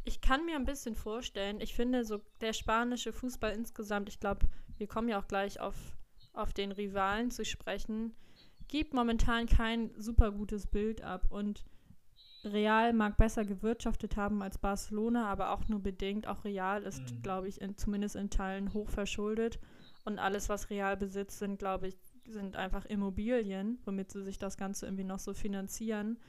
[0.07, 4.47] ich kann mir ein bisschen vorstellen, ich finde so der spanische Fußball insgesamt, ich glaube,
[4.77, 5.96] wir kommen ja auch gleich auf
[6.37, 8.13] auf den Rivalen zu sprechen,
[8.67, 11.27] gibt momentan kein super gutes Bild ab.
[11.29, 11.65] Und
[12.43, 16.27] Real mag besser gewirtschaftet haben als Barcelona, aber auch nur bedingt.
[16.27, 17.21] Auch Real ist, mhm.
[17.21, 19.59] glaube ich, in, zumindest in Teilen hoch verschuldet.
[20.05, 21.97] Und alles, was Real besitzt, sind, glaube ich,
[22.27, 26.19] sind einfach Immobilien, womit sie sich das Ganze irgendwie noch so finanzieren.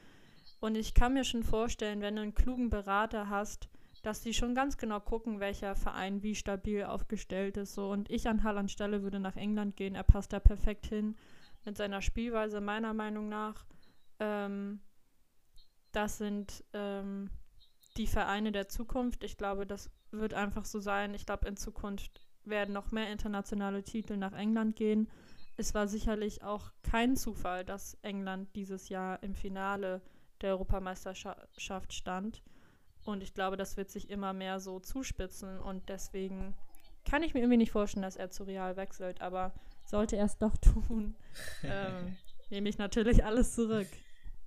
[0.61, 3.69] Und ich kann mir schon vorstellen, wenn du einen klugen Berater hast,
[4.09, 7.75] dass die schon ganz genau gucken, welcher Verein wie stabil aufgestellt ist.
[7.75, 7.91] So.
[7.91, 9.95] Und ich an Hallands Stelle würde nach England gehen.
[9.95, 11.15] Er passt da perfekt hin
[11.67, 13.67] mit seiner Spielweise, meiner Meinung nach.
[14.19, 14.81] Ähm,
[15.93, 17.29] das sind ähm,
[17.99, 19.25] die Vereine der Zukunft.
[19.25, 21.13] Ich glaube, das wird einfach so sein.
[21.13, 25.11] Ich glaube, in Zukunft werden noch mehr internationale Titel nach England gehen.
[25.59, 30.01] Es war sicherlich auch kein Zufall, dass England dieses Jahr im Finale
[30.41, 32.43] der Europameisterschaft stand.
[33.09, 35.59] Und ich glaube, das wird sich immer mehr so zuspitzen.
[35.61, 36.55] Und deswegen
[37.09, 39.23] kann ich mir irgendwie nicht vorstellen, dass er zu Real wechselt.
[39.23, 39.55] Aber
[39.87, 41.17] sollte er es doch tun,
[41.63, 42.19] ähm,
[42.51, 43.89] nehme ich natürlich alles zurück.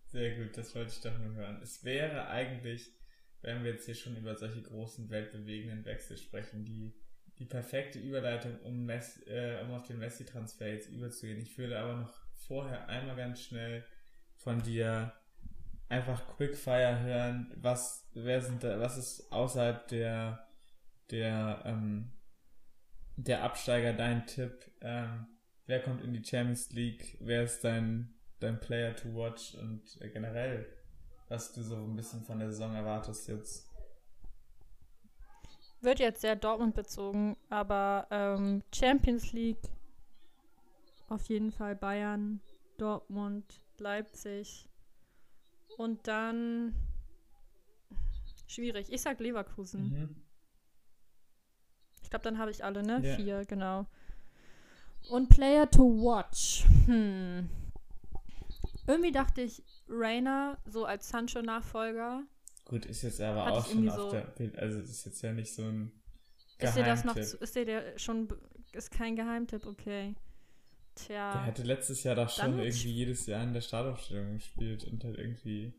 [0.06, 1.60] Sehr gut, das wollte ich doch nur hören.
[1.64, 2.94] Es wäre eigentlich,
[3.42, 6.94] wenn wir jetzt hier schon über solche großen weltbewegenden Wechsel sprechen, die,
[7.40, 11.40] die perfekte Überleitung, um, Messi, äh, um auf den Messi-Transfer jetzt überzugehen.
[11.40, 13.84] Ich würde aber noch vorher einmal ganz schnell
[14.36, 15.14] von dir
[15.92, 17.54] einfach Quickfire hören.
[17.58, 20.48] Was, wer sind da, was ist außerhalb der,
[21.12, 22.14] der, ähm,
[23.18, 24.72] der Absteiger dein Tipp?
[24.82, 25.28] Ähm,
[25.68, 27.18] wer kommt in die Champions League?
[27.20, 30.66] Wer ist dein, dein Player to watch und äh, generell,
[31.28, 33.70] was du so ein bisschen von der Saison erwartest jetzt?
[35.82, 39.70] Wird jetzt sehr Dortmund bezogen, aber ähm, Champions League
[41.10, 42.40] auf jeden Fall Bayern,
[42.78, 44.71] Dortmund, Leipzig
[45.82, 46.76] und dann
[48.48, 48.92] schwierig.
[48.92, 49.84] Ich sag Leverkusen.
[49.90, 50.16] Mhm.
[52.04, 53.00] Ich glaube, dann habe ich alle, ne?
[53.02, 53.16] Yeah.
[53.16, 53.88] Vier, genau.
[55.10, 56.66] Und Player to Watch.
[56.86, 57.50] Hm.
[58.88, 62.24] Irgendwie dachte ich, Rainer so als Sancho-Nachfolger.
[62.66, 65.64] Gut, ist jetzt aber auch schon auf so der also ist jetzt ja nicht so
[65.64, 65.92] ein
[66.58, 66.68] Geheimtipp.
[66.70, 68.28] Ist dir das noch, zu, ist dir der schon,
[68.74, 70.16] ist kein Geheimtipp, okay.
[70.96, 71.34] Tja.
[71.34, 75.18] Der hätte letztes Jahr doch schon irgendwie jedes Jahr in der Startaufstellung gespielt und halt
[75.18, 75.74] irgendwie.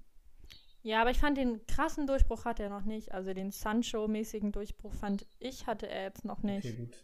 [0.82, 3.12] Ja, aber ich fand den krassen Durchbruch hat er noch nicht.
[3.12, 6.64] Also den Sancho-mäßigen Durchbruch fand ich, hatte er jetzt noch nicht.
[6.64, 6.96] Okay, gut.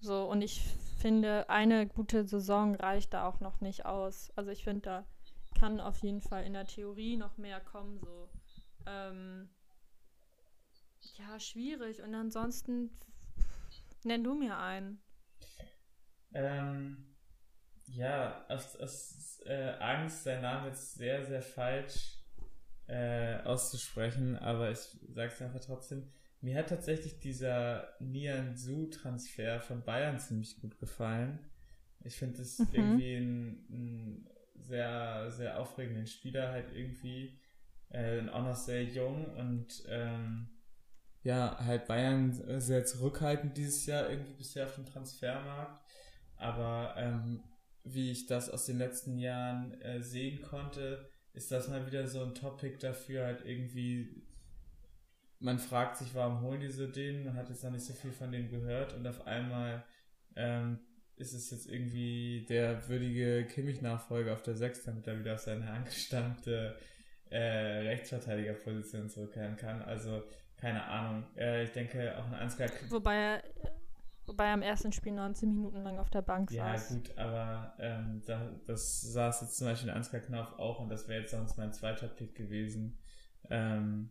[0.00, 0.62] So, und ich
[0.98, 4.30] finde, eine gute Saison reicht da auch noch nicht aus.
[4.36, 5.06] Also ich finde, da
[5.58, 7.98] kann auf jeden Fall in der Theorie noch mehr kommen.
[7.98, 8.28] So.
[8.86, 9.48] Ähm,
[11.18, 12.02] ja, schwierig.
[12.02, 12.90] Und ansonsten
[14.04, 15.00] nenn du mir einen.
[16.34, 17.06] Ähm,
[17.86, 22.18] ja, aus, aus äh, Angst, sein Name ist sehr, sehr falsch
[22.88, 24.78] äh, auszusprechen, aber ich
[25.14, 26.08] sag's einfach trotzdem.
[26.40, 31.38] Mir hat tatsächlich dieser Nian Su-Transfer von Bayern ziemlich gut gefallen.
[32.04, 32.68] Ich finde es mhm.
[32.72, 37.38] irgendwie ein, ein, sehr, sehr aufregenden Spieler, halt irgendwie
[37.90, 40.48] äh, auch noch sehr jung und ähm,
[41.22, 45.85] ja, halt Bayern sehr zurückhaltend dieses Jahr irgendwie bisher auf dem Transfermarkt.
[46.38, 47.42] Aber ähm,
[47.84, 52.22] wie ich das aus den letzten Jahren äh, sehen konnte, ist das mal wieder so
[52.22, 54.26] ein Topic dafür, halt irgendwie,
[55.38, 58.12] man fragt sich, warum holen die so den, man hat jetzt noch nicht so viel
[58.12, 59.84] von denen gehört und auf einmal
[60.34, 60.78] ähm,
[61.16, 65.70] ist es jetzt irgendwie der würdige Kimmich-Nachfolger auf der 6, damit er wieder auf seine
[65.70, 66.76] angestammte
[67.30, 69.82] äh, Rechtsverteidigerposition zurückkehren kann.
[69.82, 70.22] Also,
[70.56, 71.24] keine Ahnung.
[71.36, 72.68] Äh, ich denke, auch ein Ansgar...
[72.88, 73.42] Wobei er
[74.36, 76.90] Wobei am ersten Spiel 19 Minuten lang auf der Bank ja, saß.
[76.90, 80.90] Ja, gut, aber ähm, da, das saß jetzt zum Beispiel in Ansgar Knauf auch und
[80.90, 82.98] das wäre jetzt sonst mein zweiter Pick gewesen.
[83.48, 84.10] Ähm,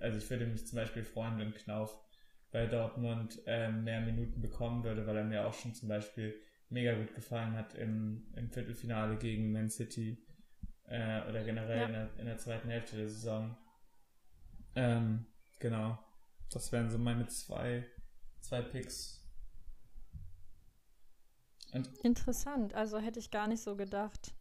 [0.00, 1.96] also ich würde mich zum Beispiel freuen, wenn Knauf
[2.50, 6.34] bei Dortmund ähm, mehr Minuten bekommen würde, weil er mir auch schon zum Beispiel
[6.68, 10.26] mega gut gefallen hat im, im Viertelfinale gegen Man City
[10.88, 11.86] äh, oder generell ja.
[11.86, 13.56] in, der, in, der, zweiten Hälfte der Saison.
[14.74, 15.26] Ähm,
[15.60, 16.00] genau,
[16.50, 17.86] das wären so meine zwei
[18.40, 19.18] Zwei Picks.
[21.72, 24.34] Und Interessant, also hätte ich gar nicht so gedacht.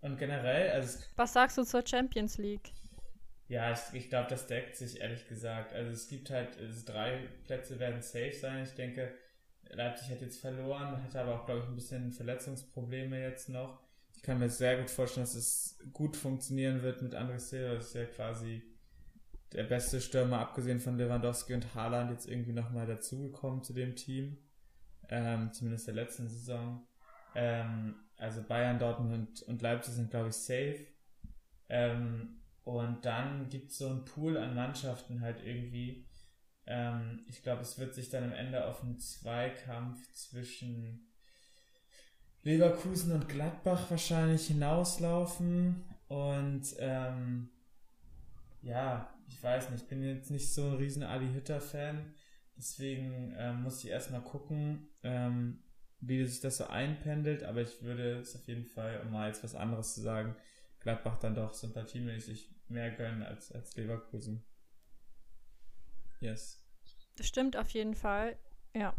[0.00, 0.98] Und generell, also.
[1.16, 2.72] Was sagst du zur Champions League?
[3.48, 5.74] Ja, ich, ich glaube, das deckt sich ehrlich gesagt.
[5.74, 8.64] Also es gibt halt, es drei Plätze werden safe sein.
[8.64, 9.14] Ich denke,
[9.68, 13.80] Leipzig hat jetzt verloren, hat aber auch, glaube ich, ein bisschen Verletzungsprobleme jetzt noch.
[14.16, 17.74] Ich kann mir sehr gut vorstellen, dass es gut funktionieren wird mit André Silva.
[17.74, 18.62] Das ist ja quasi
[19.54, 24.38] der beste Stürmer, abgesehen von Lewandowski und Haaland, jetzt irgendwie nochmal dazugekommen zu dem Team.
[25.08, 26.86] Ähm, zumindest der letzten Saison.
[27.34, 30.86] Ähm, also Bayern, Dortmund und Leipzig sind, glaube ich, safe.
[31.68, 36.06] Ähm, und dann gibt es so einen Pool an Mannschaften halt irgendwie.
[36.66, 41.08] Ähm, ich glaube, es wird sich dann am Ende auf einen Zweikampf zwischen
[42.42, 45.84] Leverkusen und Gladbach wahrscheinlich hinauslaufen.
[46.08, 47.50] Und ähm,
[48.60, 52.14] ja, ich weiß nicht, ich bin jetzt nicht so ein riesen Ali Hütter-Fan.
[52.56, 55.64] Deswegen ähm, muss ich erstmal gucken, ähm,
[56.00, 57.42] wie sich das so einpendelt.
[57.42, 60.36] Aber ich würde es auf jeden Fall, um mal jetzt was anderes zu sagen,
[60.80, 64.44] Gladbach dann doch sympathiemäßig mehr gönnen als, als Leverkusen.
[66.20, 66.62] Yes.
[67.16, 68.36] Das stimmt auf jeden Fall.
[68.74, 68.94] Ja.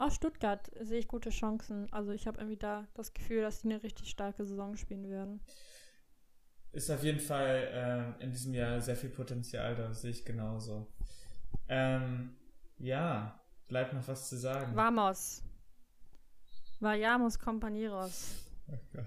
[0.00, 1.92] Auch Stuttgart sehe ich gute Chancen.
[1.92, 5.40] Also ich habe irgendwie da das Gefühl, dass die eine richtig starke Saison spielen werden
[6.78, 10.86] ist auf jeden Fall äh, in diesem Jahr sehr viel Potenzial, da sehe ich genauso.
[11.68, 12.36] Ähm,
[12.78, 14.76] ja, bleibt noch was zu sagen.
[14.76, 15.42] Vamos.
[16.78, 18.36] Vayamos compañeros.
[18.68, 19.06] Oh Gott.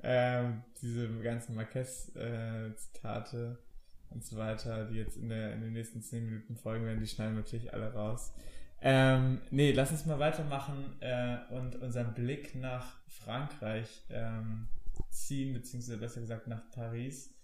[0.00, 6.00] ähm, diese ganzen Marquez-Zitate äh, und so weiter, die jetzt in, der, in den nächsten
[6.00, 8.32] 10 Minuten folgen werden, die schneiden natürlich alle raus.
[8.80, 14.68] Ähm, nee, lass uns mal weitermachen äh, und unseren Blick nach Frankreich ähm,
[15.10, 17.34] ziehen, beziehungsweise besser gesagt nach Paris,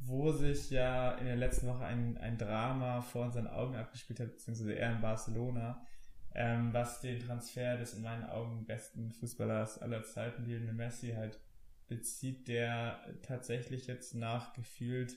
[0.00, 4.32] wo sich ja in der letzten Woche ein, ein Drama vor unseren Augen abgespielt hat,
[4.32, 5.86] beziehungsweise eher in Barcelona,
[6.34, 11.38] ähm, was den Transfer des in meinen Augen besten Fußballers aller Zeiten, Lionel Messi, halt
[11.86, 15.16] bezieht, der tatsächlich jetzt nach gefühlt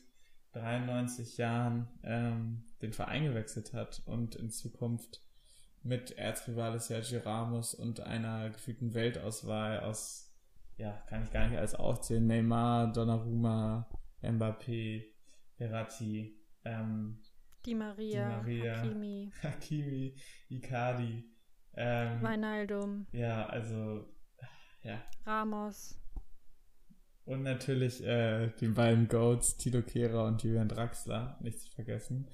[0.53, 5.22] 93 Jahren ähm, den Verein gewechselt hat und in Zukunft
[5.83, 10.33] mit Erzrivale Sergio Ramos und einer gefühlten Weltauswahl aus,
[10.77, 13.89] ja, kann ich gar nicht alles aufzählen, Neymar, Donnarumma,
[14.21, 15.05] Mbappé,
[15.57, 17.19] Verratti, ähm,
[17.65, 20.15] Di Maria, Di Maria Hakimi, Hakimi,
[20.49, 21.25] Icardi,
[21.75, 24.07] ähm, Wijnaldum, ja, also,
[24.83, 25.01] ja.
[25.25, 25.99] Ramos.
[27.25, 32.29] Und natürlich äh, die beiden Goats, Tito Kehrer und Julian Draxler, nicht zu vergessen.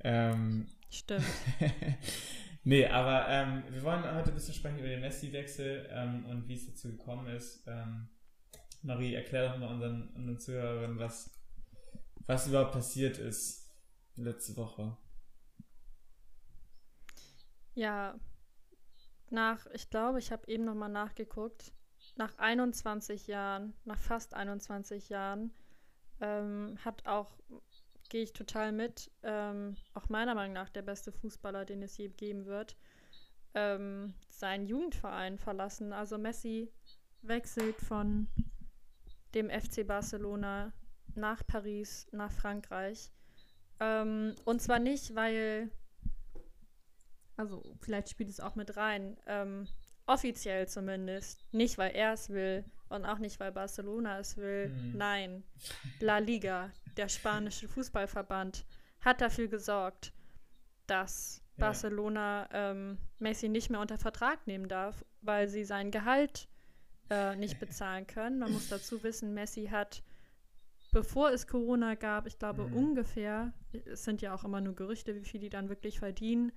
[0.00, 1.24] Ähm, Stimmt.
[2.64, 6.54] nee, aber ähm, wir wollen heute ein bisschen sprechen über den Messi-Wechsel ähm, und wie
[6.54, 7.64] es dazu gekommen ist.
[7.66, 8.08] Ähm,
[8.82, 11.34] Marie, erklär doch mal unseren, unseren Zuhörern, was,
[12.26, 13.64] was überhaupt passiert ist
[14.16, 14.96] letzte Woche.
[17.74, 18.18] Ja,
[19.30, 21.72] nach, ich glaube, ich habe eben nochmal nachgeguckt,
[22.16, 25.52] nach 21 Jahren, nach fast 21 Jahren,
[26.20, 27.36] ähm, hat auch,
[28.08, 32.08] gehe ich total mit, ähm, auch meiner Meinung nach der beste Fußballer, den es je
[32.08, 32.76] geben wird,
[33.54, 35.92] ähm, seinen Jugendverein verlassen.
[35.92, 36.72] Also Messi
[37.22, 38.28] wechselt von
[39.34, 40.72] dem FC Barcelona
[41.14, 43.10] nach Paris, nach Frankreich.
[43.80, 45.70] Ähm, und zwar nicht, weil,
[47.36, 49.66] also vielleicht spielt es auch mit rein, ähm,
[50.06, 54.68] offiziell zumindest, nicht weil er es will und auch nicht weil Barcelona es will.
[54.68, 54.96] Mhm.
[54.96, 55.44] Nein,
[56.00, 58.64] La Liga, der spanische Fußballverband,
[59.00, 60.12] hat dafür gesorgt,
[60.86, 61.66] dass Ja.
[61.66, 66.48] Barcelona ähm, Messi nicht mehr unter Vertrag nehmen darf, weil sie sein Gehalt
[67.10, 68.38] äh, nicht bezahlen können.
[68.38, 70.02] Man muss dazu wissen, Messi hat,
[70.90, 72.72] bevor es Corona gab, ich glaube Mhm.
[72.72, 73.52] ungefähr,
[73.84, 76.50] es sind ja auch immer nur Gerüchte, wie viel die dann wirklich verdienen.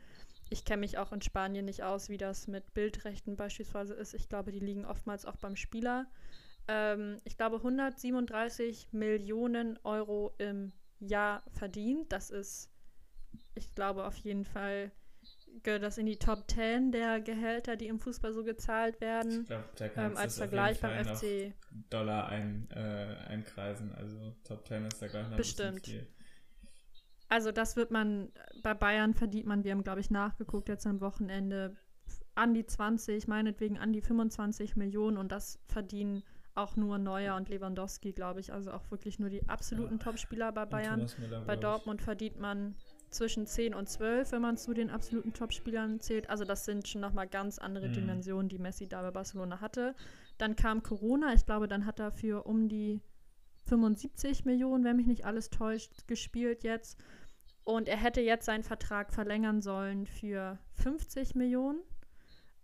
[0.50, 4.14] Ich kenne mich auch in Spanien nicht aus, wie das mit Bildrechten beispielsweise ist.
[4.14, 6.08] Ich glaube, die liegen oftmals auch beim Spieler.
[6.68, 12.12] Ähm, ich glaube, 137 Millionen Euro im Jahr verdient.
[12.12, 12.72] Das ist,
[13.56, 14.92] ich glaube, auf jeden Fall
[15.64, 19.42] gehört das in die Top 10 der Gehälter, die im Fußball so gezahlt werden.
[19.42, 21.54] Ich glaube, da Ähm, kannst du als auf Vergleich beim FC.
[21.90, 23.94] Dollar ein, äh, einkreisen.
[23.94, 25.86] Also Top 10 ist da gleich noch Bestimmt.
[25.86, 26.08] viel.
[27.30, 28.32] Also das wird man,
[28.64, 31.76] bei Bayern verdient man, wir haben glaube ich nachgeguckt jetzt am Wochenende,
[32.36, 36.24] an die 20, meinetwegen an die 25 Millionen und das verdienen
[36.58, 38.52] auch nur Neuer und Lewandowski, glaube ich.
[38.52, 40.04] Also auch wirklich nur die absoluten Ja.
[40.04, 41.08] Topspieler bei Bayern.
[41.20, 41.56] Müller, Bei.
[41.56, 42.76] Dortmund verdient man
[43.10, 46.30] zwischen 10 und 12, wenn man zu den absoluten Topspielern zählt.
[46.30, 47.94] Also das sind schon nochmal ganz andere Mhm.
[47.94, 49.96] Dimensionen, die Messi da bei Barcelona hatte.
[50.38, 53.02] Dann kam Corona, ich glaube, dann hat er für um die
[53.66, 56.98] 75 Millionen, wenn mich nicht alles täuscht, gespielt jetzt.
[57.64, 61.80] Und er hätte jetzt seinen Vertrag verlängern sollen für 50 Millionen,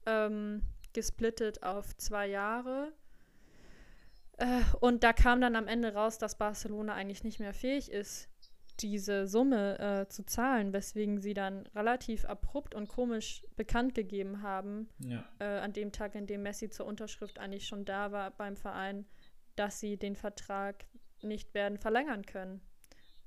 [0.06, 0.62] ähm,
[0.94, 2.94] gesplittet auf zwei Jahre.
[4.38, 8.30] Äh, und da kam dann am Ende raus, dass Barcelona eigentlich nicht mehr fähig ist,
[8.80, 14.90] diese Summe äh, zu zahlen, weswegen sie dann relativ abrupt und komisch bekannt gegeben haben,
[15.00, 15.24] Ja.
[15.40, 19.06] äh, an dem Tag, in dem Messi zur Unterschrift eigentlich schon da war beim Verein,
[19.56, 20.86] dass sie den Vertrag
[21.22, 22.62] nicht werden verlängern können,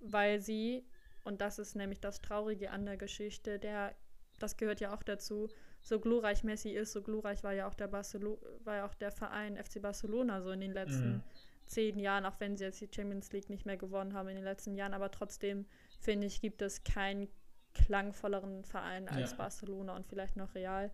[0.00, 0.84] weil sie,
[1.24, 3.94] und das ist nämlich das Traurige an der Geschichte, der,
[4.40, 5.48] das gehört ja auch dazu,
[5.86, 9.12] so glorreich Messi ist, so glorreich war ja auch der Barcelo war ja auch der
[9.12, 11.22] Verein FC Barcelona so in den letzten Mhm.
[11.66, 14.42] zehn Jahren, auch wenn sie jetzt die Champions League nicht mehr gewonnen haben in den
[14.44, 15.64] letzten Jahren, aber trotzdem
[16.00, 17.28] finde ich, gibt es keinen
[17.72, 19.36] klangvolleren Verein als Ja.
[19.36, 20.90] Barcelona und vielleicht noch Real.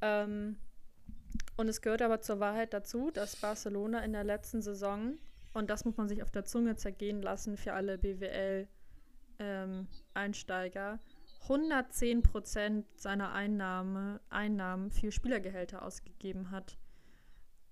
[0.00, 0.56] Ähm,
[1.58, 5.18] und es gehört aber zur Wahrheit dazu, dass Barcelona in der letzten Saison,
[5.52, 10.98] und das muss man sich auf der Zunge zergehen lassen für alle BWL-Einsteiger,
[11.42, 16.76] 110 Prozent seiner Einnahme, Einnahmen für Spielergehälter ausgegeben hat.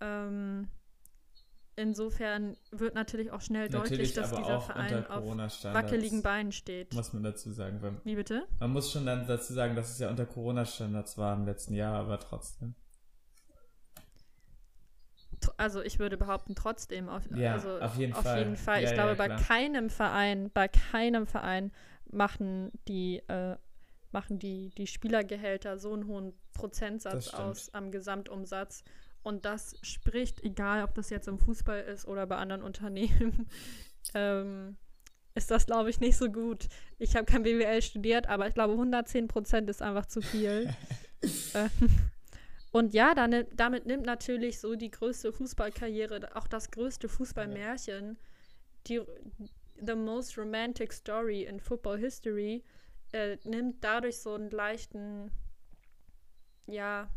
[0.01, 0.69] Ähm,
[1.77, 5.25] insofern wird natürlich auch schnell deutlich, Natürlich, dass aber dieser Verein auf
[5.75, 6.95] wackeligen Beinen steht.
[6.95, 8.01] Muss man dazu sagen.
[8.05, 8.47] Wie bitte?
[8.59, 11.95] man muss schon dann dazu sagen, dass es ja unter Corona-Standards war im letzten Jahr,
[11.95, 12.75] aber trotzdem.
[15.41, 17.09] Tr- Also ich würde behaupten, trotzdem.
[17.09, 18.39] Auf, Ja, also auf jeden auf Fall.
[18.41, 18.83] jeden Fall.
[18.83, 19.41] Ja, ich ja, glaube, bei klar.
[19.41, 21.73] keinem Verein, bei keinem Verein
[22.13, 23.57] machen die, äh,
[24.13, 28.85] machen die, die Spielergehälter so einen hohen Prozentsatz aus am Gesamtumsatz.
[29.23, 33.49] Und das spricht, egal ob das jetzt im Fußball ist oder bei anderen Unternehmen,
[34.15, 34.77] ähm,
[35.35, 36.69] ist das, glaube ich, nicht so gut.
[36.99, 40.75] Ich habe kein BWL studiert, aber ich glaube, 110 Prozent ist einfach zu viel.
[41.55, 41.69] äh,
[42.73, 48.19] und ja, dann, damit nimmt natürlich so die größte Fußballkarriere, auch das größte Fußballmärchen,
[48.87, 49.01] die
[49.85, 52.65] the most romantic story in football history,
[53.13, 55.31] äh, nimmt dadurch so einen leichten,
[56.67, 57.11] ja,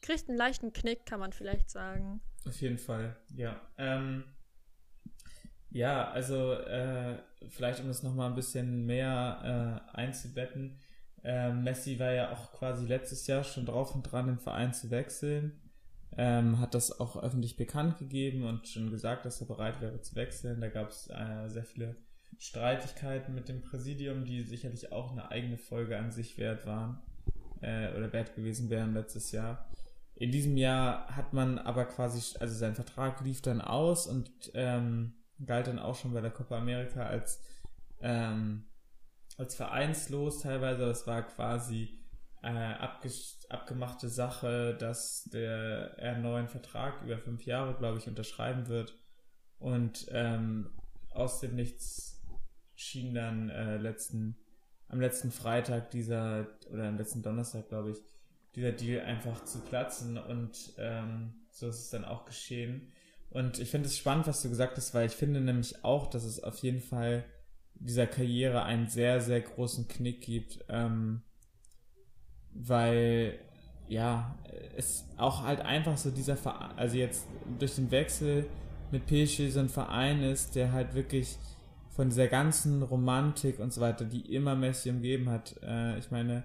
[0.00, 2.20] kriegt einen leichten Knick, kann man vielleicht sagen.
[2.46, 3.60] Auf jeden Fall, ja.
[3.76, 4.24] Ähm,
[5.70, 7.18] ja, also äh,
[7.48, 10.78] vielleicht um das nochmal ein bisschen mehr äh, einzubetten.
[11.22, 14.90] Äh, Messi war ja auch quasi letztes Jahr schon drauf und dran, den Verein zu
[14.90, 15.60] wechseln.
[16.16, 20.16] Ähm, hat das auch öffentlich bekannt gegeben und schon gesagt, dass er bereit wäre zu
[20.16, 20.60] wechseln.
[20.60, 21.96] Da gab es äh, sehr viele
[22.38, 27.00] Streitigkeiten mit dem Präsidium, die sicherlich auch eine eigene Folge an sich wert waren
[27.60, 29.68] äh, oder wert gewesen wären letztes Jahr.
[30.14, 35.14] In diesem Jahr hat man aber quasi, also sein Vertrag lief dann aus und ähm,
[35.44, 37.40] galt dann auch schon bei der Copa America als,
[38.00, 38.64] ähm,
[39.36, 40.84] als vereinslos teilweise.
[40.84, 41.97] Es war quasi
[42.42, 42.74] äh,
[43.48, 48.94] abgemachte Sache, dass der er einen neuen Vertrag über fünf Jahre, glaube ich, unterschreiben wird.
[49.58, 50.70] Und ähm,
[51.10, 52.22] aus dem Nichts
[52.74, 54.36] schien dann äh, letzten,
[54.88, 57.98] am letzten Freitag dieser, oder am letzten Donnerstag, glaube ich,
[58.54, 62.92] dieser Deal einfach zu platzen und ähm, so ist es dann auch geschehen.
[63.30, 66.24] Und ich finde es spannend, was du gesagt hast, weil ich finde nämlich auch, dass
[66.24, 67.24] es auf jeden Fall
[67.74, 71.22] dieser Karriere einen sehr, sehr großen Knick gibt, ähm,
[72.66, 73.38] weil
[73.88, 74.34] ja,
[74.76, 77.26] es auch halt einfach so dieser Verein, also jetzt
[77.58, 78.46] durch den Wechsel
[78.90, 81.38] mit PSG so ein Verein ist, der halt wirklich
[81.90, 85.56] von dieser ganzen Romantik und so weiter, die immer Messi umgeben hat.
[85.62, 86.44] Äh, ich meine,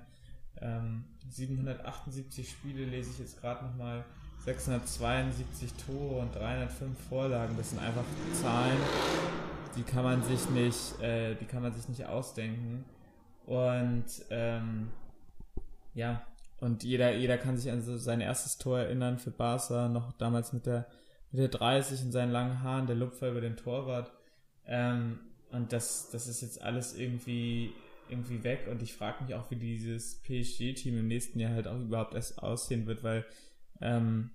[0.62, 4.04] ähm, 778 Spiele lese ich jetzt gerade nochmal
[4.40, 7.56] 672 Tore und 305 Vorlagen.
[7.58, 8.04] Das sind einfach
[8.34, 8.78] Zahlen,
[9.78, 12.84] die kann man sich nicht, äh, die kann man sich nicht ausdenken.
[13.46, 14.90] Und ähm,
[15.94, 16.26] ja,
[16.64, 20.54] und jeder, jeder kann sich an so sein erstes Tor erinnern für Barca, noch damals
[20.54, 20.88] mit der,
[21.32, 24.14] mit der 30 in seinen langen Haaren, der Lupfer über den Torwart.
[24.66, 25.20] Ähm,
[25.52, 27.74] und das, das ist jetzt alles irgendwie,
[28.08, 28.68] irgendwie weg.
[28.72, 32.42] Und ich frage mich auch, wie dieses PSG-Team im nächsten Jahr halt auch überhaupt erst
[32.42, 33.26] aussehen wird, weil
[33.82, 34.32] ähm,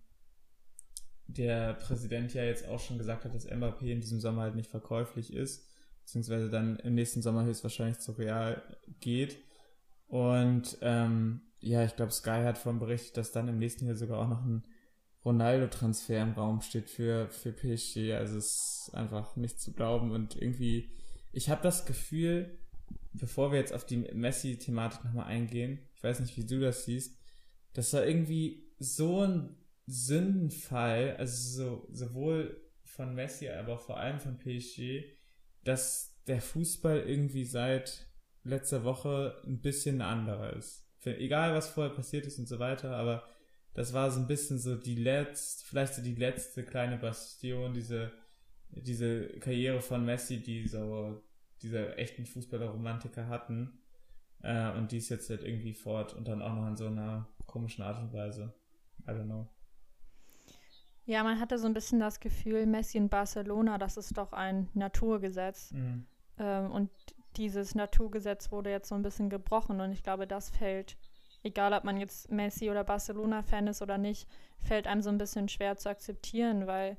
[1.28, 4.70] der Präsident ja jetzt auch schon gesagt hat, dass Mbappé in diesem Sommer halt nicht
[4.70, 5.66] verkäuflich ist,
[6.02, 8.62] beziehungsweise dann im nächsten Sommer höchstwahrscheinlich zu Real
[9.00, 9.38] geht.
[10.08, 14.20] Und ähm, ja, ich glaube, Sky hat von berichtet, dass dann im nächsten Jahr sogar
[14.20, 14.64] auch noch ein
[15.24, 18.12] Ronaldo-Transfer im Raum steht für, für PSG.
[18.12, 20.90] Also es ist einfach nicht zu glauben und irgendwie,
[21.32, 22.58] ich habe das Gefühl,
[23.12, 27.18] bevor wir jetzt auf die Messi-Thematik nochmal eingehen, ich weiß nicht, wie du das siehst,
[27.72, 29.56] dass da irgendwie so ein
[29.86, 35.04] Sündenfall, also so, sowohl von Messi, aber vor allem von PSG,
[35.64, 38.06] dass der Fußball irgendwie seit
[38.44, 40.87] letzter Woche ein bisschen anderer ist.
[41.04, 43.24] Egal was vorher passiert ist und so weiter, aber
[43.74, 48.12] das war so ein bisschen so die letzte, vielleicht so die letzte kleine Bastion, diese,
[48.70, 51.22] diese Karriere von Messi, die so
[51.62, 53.78] diese echten Fußballer-Romantiker hatten.
[54.42, 57.28] Äh, und die ist jetzt halt irgendwie fort und dann auch noch in so einer
[57.46, 58.52] komischen Art und Weise.
[59.06, 59.48] I don't know.
[61.06, 64.68] Ja, man hatte so ein bisschen das Gefühl, Messi in Barcelona, das ist doch ein
[64.74, 65.72] Naturgesetz.
[65.72, 66.06] Mhm.
[66.36, 66.90] Ähm, und
[67.38, 70.96] dieses Naturgesetz wurde jetzt so ein bisschen gebrochen und ich glaube, das fällt,
[71.42, 74.28] egal ob man jetzt Messi oder Barcelona-Fan ist oder nicht,
[74.58, 76.98] fällt einem so ein bisschen schwer zu akzeptieren, weil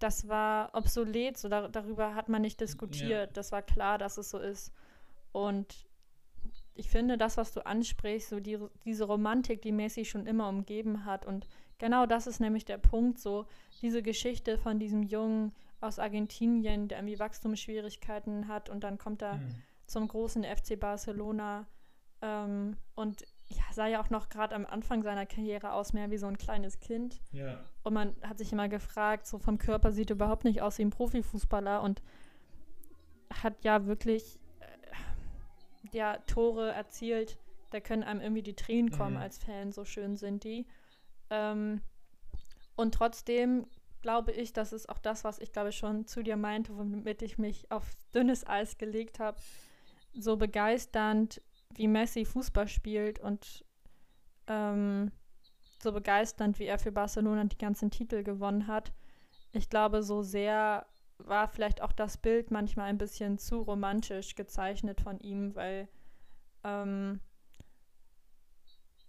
[0.00, 3.28] das war obsolet, so dar darüber hat man nicht diskutiert.
[3.28, 3.32] Ja.
[3.32, 4.72] Das war klar, dass es so ist.
[5.30, 5.86] Und
[6.74, 11.04] ich finde, das, was du ansprichst, so die, diese Romantik, die Messi schon immer umgeben
[11.04, 11.24] hat.
[11.24, 11.46] Und
[11.78, 13.46] genau das ist nämlich der Punkt, so
[13.80, 15.52] diese Geschichte von diesem Jungen
[15.82, 19.62] aus Argentinien, der irgendwie Wachstumsschwierigkeiten hat und dann kommt er mhm.
[19.86, 21.66] zum großen FC Barcelona
[22.22, 26.16] ähm, und ja, sah ja auch noch gerade am Anfang seiner Karriere aus, mehr wie
[26.16, 27.20] so ein kleines Kind.
[27.32, 27.62] Ja.
[27.82, 30.82] Und man hat sich immer gefragt, so vom Körper sieht er überhaupt nicht aus wie
[30.82, 32.00] ein Profifußballer und
[33.42, 37.38] hat ja wirklich äh, ja, Tore erzielt.
[37.70, 39.22] Da können einem irgendwie die Tränen kommen mhm.
[39.22, 40.66] als Fan, so schön sind die.
[41.28, 41.82] Ähm,
[42.76, 43.66] und trotzdem
[44.02, 47.38] glaube ich, das ist auch das, was ich glaube schon zu dir meinte, womit ich
[47.38, 47.84] mich auf
[48.14, 49.38] dünnes Eis gelegt habe.
[50.12, 51.40] So begeisternd,
[51.74, 53.64] wie Messi Fußball spielt und
[54.46, 55.10] ähm,
[55.82, 58.92] so begeisternd, wie er für Barcelona die ganzen Titel gewonnen hat.
[59.52, 60.86] Ich glaube, so sehr
[61.18, 65.88] war vielleicht auch das Bild manchmal ein bisschen zu romantisch gezeichnet von ihm, weil
[66.64, 67.20] ähm,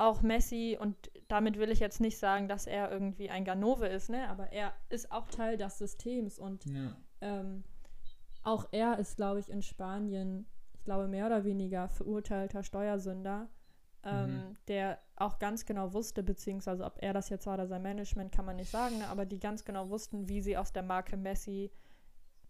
[0.03, 4.09] auch Messi, und damit will ich jetzt nicht sagen, dass er irgendwie ein Ganove ist,
[4.09, 4.29] ne?
[4.29, 6.95] aber er ist auch Teil des Systems und ja.
[7.21, 7.63] ähm,
[8.43, 13.47] auch er ist, glaube ich, in Spanien, ich glaube, mehr oder weniger verurteilter Steuersünder,
[14.03, 14.57] ähm, mhm.
[14.67, 18.45] der auch ganz genau wusste, beziehungsweise ob er das jetzt war oder sein Management, kann
[18.45, 21.71] man nicht sagen, ne, aber die ganz genau wussten, wie sie aus der Marke Messi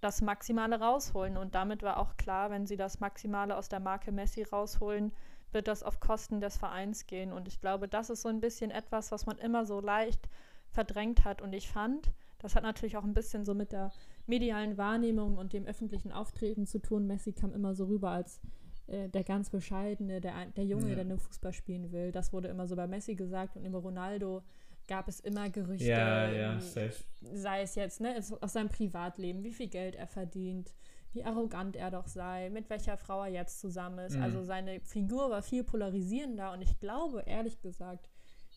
[0.02, 1.38] das Maximale rausholen.
[1.38, 5.14] Und damit war auch klar, wenn sie das Maximale aus der Marke Messi rausholen,
[5.54, 7.32] wird das auf Kosten des Vereins gehen.
[7.32, 10.30] Und ich glaube, das ist so ein bisschen etwas, was man immer so leicht
[10.70, 11.42] verdrängt hat.
[11.42, 13.92] Und ich fand, das hat natürlich auch ein bisschen so mit der
[14.26, 17.08] medialen Wahrnehmung und dem öffentlichen Auftreten zu tun.
[17.08, 18.42] Messi kam immer so rüber als
[18.88, 20.96] äh, der ganz bescheidene, der, der Junge, ja.
[20.96, 22.12] der nur Fußball spielen will.
[22.12, 24.44] Das wurde immer so bei Messi gesagt und über Ronaldo
[24.88, 25.86] gab es immer Gerüchte.
[25.86, 26.96] Ja, ja, safe.
[27.34, 30.74] Sei es jetzt, ne, aus seinem Privatleben, wie viel Geld er verdient,
[31.14, 34.16] wie arrogant er doch sei, mit welcher Frau er jetzt zusammen ist.
[34.16, 34.24] Mhm.
[34.24, 38.10] Also seine Figur war viel polarisierender und ich glaube, ehrlich gesagt,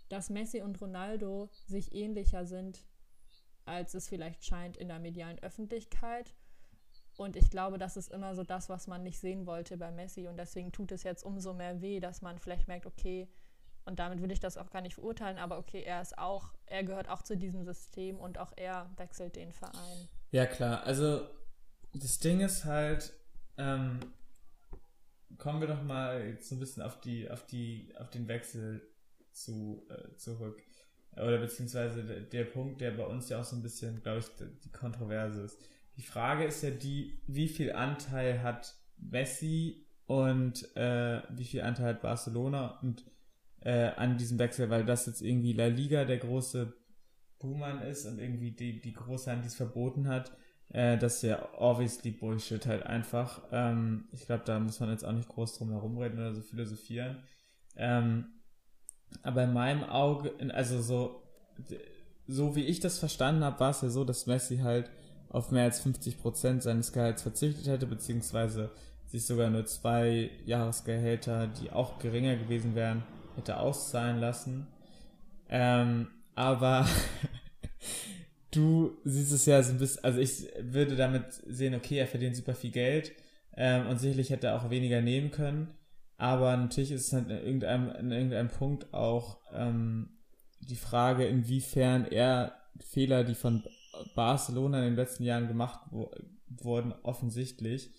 [0.08, 2.84] dass Messi und Ronaldo sich ähnlicher sind,
[3.64, 6.34] als es vielleicht scheint in der medialen Öffentlichkeit.
[7.16, 10.28] Und ich glaube, das ist immer so das, was man nicht sehen wollte bei Messi.
[10.28, 13.28] Und deswegen tut es jetzt umso mehr weh, dass man vielleicht merkt, okay,
[13.86, 16.82] und damit will ich das auch gar nicht verurteilen, aber okay, er ist auch, er
[16.82, 20.08] gehört auch zu diesem System und auch er wechselt den Verein.
[20.32, 20.82] Ja, klar.
[20.82, 21.26] Also
[22.02, 23.12] das Ding ist halt,
[23.56, 24.00] ähm,
[25.38, 28.82] kommen wir doch mal so ein bisschen auf die, auf die, auf den Wechsel
[29.32, 30.62] zu, äh, zurück.
[31.12, 34.26] Oder beziehungsweise der, der, Punkt, der bei uns ja auch so ein bisschen, glaube ich,
[34.64, 35.58] die Kontroverse ist.
[35.96, 41.94] Die Frage ist ja die, wie viel Anteil hat Messi und äh, wie viel Anteil
[41.94, 43.04] hat Barcelona und
[43.60, 46.74] äh, an diesem Wechsel, weil das jetzt irgendwie La Liga der große
[47.38, 50.36] Buhmann ist und irgendwie die, die große Hand, die es verboten hat
[50.70, 53.42] äh, das ist ja obviously Bullshit halt einfach.
[53.52, 56.42] Ähm, ich glaube, da muss man jetzt auch nicht groß drum herum reden oder so
[56.42, 57.22] philosophieren.
[57.76, 58.26] Ähm,
[59.22, 61.22] aber in meinem Auge, also so,
[62.26, 64.90] so wie ich das verstanden habe, war es ja so, dass Messi halt
[65.28, 68.70] auf mehr als 50 Prozent seines Gehalts verzichtet hätte, beziehungsweise
[69.06, 73.04] sich sogar nur zwei Jahresgehälter, die auch geringer gewesen wären,
[73.36, 74.66] hätte auszahlen lassen.
[75.48, 76.86] Ähm, aber
[78.56, 82.36] du siehst es ja so ein bisschen, also ich würde damit sehen, okay, er verdient
[82.36, 83.12] super viel Geld
[83.54, 85.74] ähm, und sicherlich hätte er auch weniger nehmen können,
[86.16, 90.10] aber natürlich ist es halt in irgendeinem, in irgendeinem Punkt auch ähm,
[90.60, 93.62] die Frage, inwiefern er Fehler, die von
[94.14, 96.10] Barcelona in den letzten Jahren gemacht wo,
[96.48, 97.90] wurden, offensichtlich,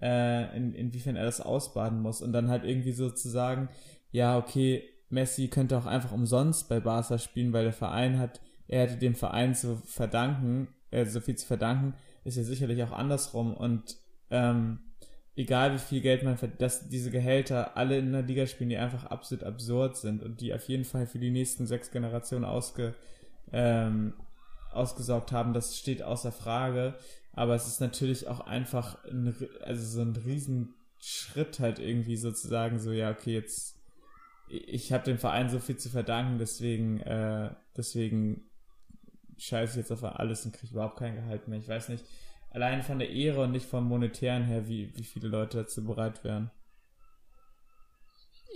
[0.00, 2.22] äh, in, inwiefern er das ausbaden muss.
[2.22, 3.68] Und dann halt irgendwie so zu sagen,
[4.10, 8.82] ja, okay, Messi könnte auch einfach umsonst bei Barca spielen, weil der Verein hat er
[8.82, 11.94] hätte dem Verein zu verdanken, äh, so viel zu verdanken,
[12.24, 13.54] ist ja sicherlich auch andersrum.
[13.54, 13.96] Und
[14.30, 14.78] ähm,
[15.36, 18.76] egal wie viel Geld man verdient, dass diese Gehälter alle in der Liga spielen, die
[18.76, 22.94] einfach absolut absurd sind und die auf jeden Fall für die nächsten sechs Generationen ausge,
[23.52, 24.14] ähm,
[24.72, 26.94] ausgesorgt haben, das steht außer Frage.
[27.32, 32.92] Aber es ist natürlich auch einfach ein, also so ein Riesenschritt halt irgendwie sozusagen so,
[32.92, 33.74] ja, okay, jetzt
[34.48, 38.42] ich habe dem Verein so viel zu verdanken, deswegen, äh, deswegen
[39.38, 41.58] scheiße jetzt auf alles und kriege überhaupt kein Gehalt mehr.
[41.58, 42.04] Ich weiß nicht,
[42.50, 46.24] allein von der Ehre und nicht vom monetären her, wie, wie viele Leute dazu bereit
[46.24, 46.50] wären.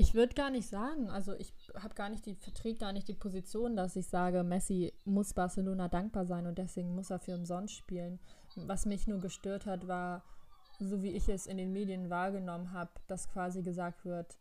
[0.01, 3.15] Ich würde gar nicht sagen, also ich habe gar nicht die, vertrete gar nicht die
[3.15, 7.75] Position, dass ich sage, Messi muss Barcelona dankbar sein und deswegen muss er für umsonst
[7.75, 8.21] spielen.
[8.55, 10.23] Was mich nur gestört hat, war,
[10.79, 14.39] so wie ich es in den Medien wahrgenommen habe, dass quasi gesagt wird,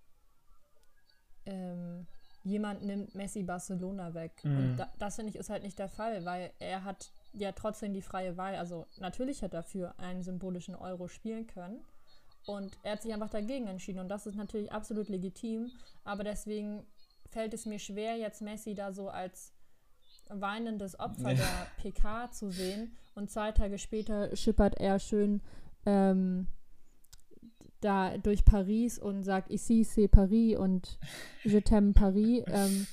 [1.48, 2.06] ähm,
[2.44, 4.44] jemand nimmt Messi Barcelona weg.
[4.44, 4.58] Mhm.
[4.58, 7.94] Und da, das finde ich ist halt nicht der Fall, weil er hat ja trotzdem
[7.94, 8.56] die freie Wahl.
[8.56, 11.84] Also natürlich hätte er für einen symbolischen Euro spielen können.
[12.46, 14.00] Und er hat sich einfach dagegen entschieden.
[14.00, 15.70] Und das ist natürlich absolut legitim.
[16.06, 16.86] Aber deswegen
[17.30, 19.54] fällt es mir schwer, jetzt Messi da so als
[20.30, 22.96] weinendes Opfer der PK zu sehen.
[23.16, 25.42] Und zwei Tage später schippert er schön
[25.86, 26.48] ähm,
[27.82, 30.98] da durch Paris und sagt Ici c'est Paris und
[31.44, 32.44] Je t'aime Paris.
[32.52, 32.88] Ähm,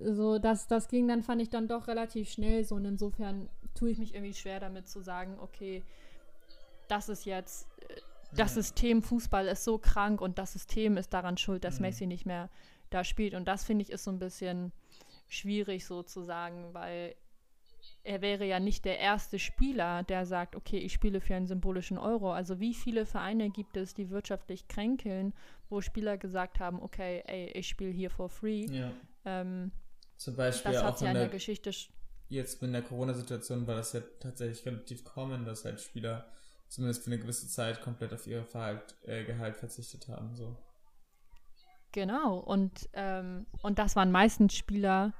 [0.00, 3.90] so, das, das ging dann, fand ich dann doch relativ schnell so und insofern tue
[3.90, 5.82] ich mich irgendwie schwer damit zu sagen, okay,
[6.86, 8.00] das ist jetzt, äh,
[8.32, 8.54] das.
[8.54, 11.86] System Fußball ist so krank und das System ist daran schuld, dass mhm.
[11.86, 12.48] Messi nicht mehr
[12.90, 14.72] da spielt und das finde ich ist so ein bisschen
[15.28, 17.14] schwierig sozusagen, weil
[18.04, 21.98] er wäre ja nicht der erste Spieler, der sagt, okay, ich spiele für einen symbolischen
[21.98, 22.32] Euro.
[22.32, 25.34] Also wie viele Vereine gibt es, die wirtschaftlich kränkeln,
[25.68, 28.66] wo Spieler gesagt haben, okay, ey, ich spiele hier for free.
[28.66, 28.92] Ja.
[29.24, 29.72] Ähm,
[30.16, 31.70] Zum Beispiel das auch ja in der, der Geschichte.
[32.28, 36.26] Jetzt in der Corona-Situation war das ja tatsächlich relativ common, dass halt Spieler
[36.68, 40.34] zumindest für eine gewisse Zeit komplett auf ihr Verhalt, äh, Gehalt verzichtet haben.
[40.36, 40.56] So.
[41.92, 45.14] Genau, und, ähm, und das waren meistens Spieler,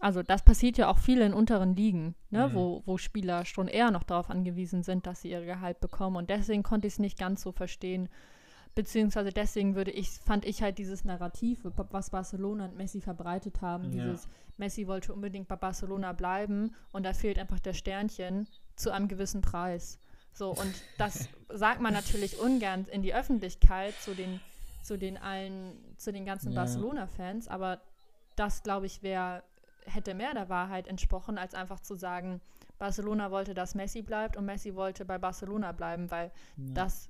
[0.00, 2.54] also das passiert ja auch viel in unteren Ligen, ne, Mhm.
[2.54, 6.16] wo, wo Spieler schon eher noch darauf angewiesen sind, dass sie ihr Gehalt bekommen.
[6.16, 8.08] Und deswegen konnte ich es nicht ganz so verstehen.
[8.74, 13.92] Beziehungsweise deswegen würde ich, fand ich halt dieses Narrativ, was Barcelona und Messi verbreitet haben,
[13.92, 14.04] Ja.
[14.04, 19.06] dieses Messi wollte unbedingt bei Barcelona bleiben und da fehlt einfach der Sternchen zu einem
[19.06, 20.00] gewissen Preis.
[20.32, 24.40] So, und das sagt man natürlich ungern in die Öffentlichkeit zu den,
[24.82, 26.62] zu den allen, zu den ganzen Ja.
[26.62, 27.80] Barcelona-Fans, aber
[28.34, 29.44] das, glaube ich, wäre,
[29.84, 32.40] hätte mehr der Wahrheit entsprochen, als einfach zu sagen,
[32.78, 36.74] Barcelona wollte, dass Messi bleibt und Messi wollte bei Barcelona bleiben, weil Ja.
[36.74, 37.08] das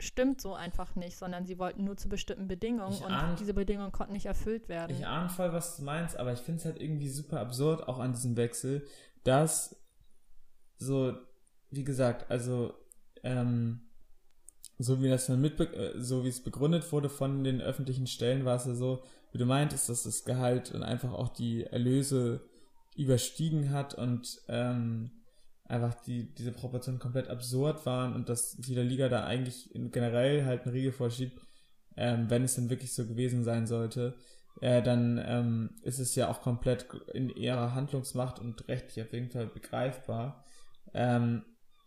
[0.00, 3.54] stimmt so einfach nicht, sondern sie wollten nur zu bestimmten Bedingungen Ich und ahn- diese
[3.54, 4.94] Bedingungen konnten nicht erfüllt werden.
[4.96, 7.98] Ich ahne voll, was du meinst, aber ich finde es halt irgendwie super absurd, auch
[7.98, 8.86] an diesem Wechsel,
[9.24, 9.76] dass
[10.76, 11.14] so,
[11.70, 12.74] wie gesagt, also,
[13.24, 13.80] ähm,
[14.78, 18.44] so wie das dann mitbe äh, so wie es begründet wurde von den öffentlichen Stellen,
[18.44, 19.02] war es ja so,
[19.38, 22.40] wie du meintest, dass das Gehalt und einfach auch die Erlöse
[22.96, 25.12] überstiegen hat und ähm,
[25.64, 30.44] einfach die, diese Proportionen komplett absurd waren und dass die der Liga da eigentlich generell
[30.44, 31.40] halt einen Riegel vorschiebt,
[31.96, 34.16] ähm, wenn es denn wirklich so gewesen sein sollte,
[34.60, 39.30] äh, dann ähm, ist es ja auch komplett in ihrer Handlungsmacht und rechtlich auf jeden
[39.30, 40.44] Fall begreifbar.
[40.94, 41.44] Ähm,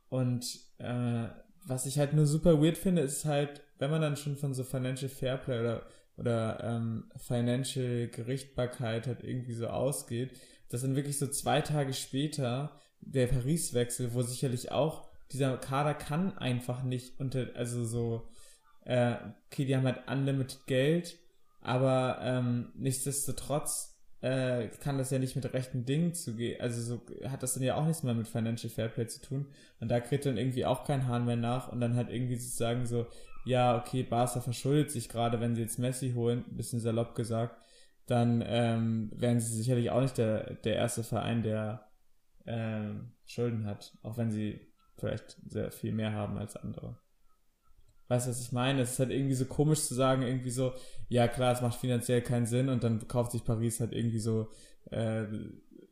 [0.08, 0.46] und
[0.78, 1.28] äh,
[1.66, 4.64] was ich halt nur super weird finde, ist halt, wenn man dann schon von so
[4.64, 5.86] Financial Fairplay oder,
[6.22, 12.80] oder ähm, Financial Gerichtbarkeit halt irgendwie so ausgeht, dass dann wirklich so zwei Tage später
[13.02, 18.30] der Paris-Wechsel, wo sicherlich auch dieser Kader kann einfach nicht unter, also so,
[18.86, 19.16] äh,
[19.48, 21.18] okay, die haben halt unlimited Geld,
[21.60, 26.62] aber ähm, nichtsdestotrotz äh, kann das ja nicht mit rechten Dingen zugehen.
[26.62, 29.48] Also so hat das dann ja auch nichts mehr mit Financial Fairplay zu tun.
[29.80, 32.86] Und da kriegt dann irgendwie auch kein Hahn mehr nach und dann halt irgendwie sozusagen
[32.86, 33.08] so,
[33.46, 37.58] ja, okay, Barca verschuldet sich gerade, wenn sie jetzt Messi holen, ein bisschen salopp gesagt,
[38.06, 41.90] dann ähm, wären sie sicherlich auch nicht der, der erste Verein, der
[42.46, 44.60] ähm, Schulden hat, auch wenn sie
[44.98, 46.98] vielleicht sehr viel mehr haben als andere.
[48.08, 48.82] Weißt du, was ich meine?
[48.82, 50.74] Es ist halt irgendwie so komisch zu sagen, irgendwie so,
[51.08, 54.50] ja klar, es macht finanziell keinen Sinn und dann kauft sich Paris halt irgendwie so,
[54.92, 55.26] äh,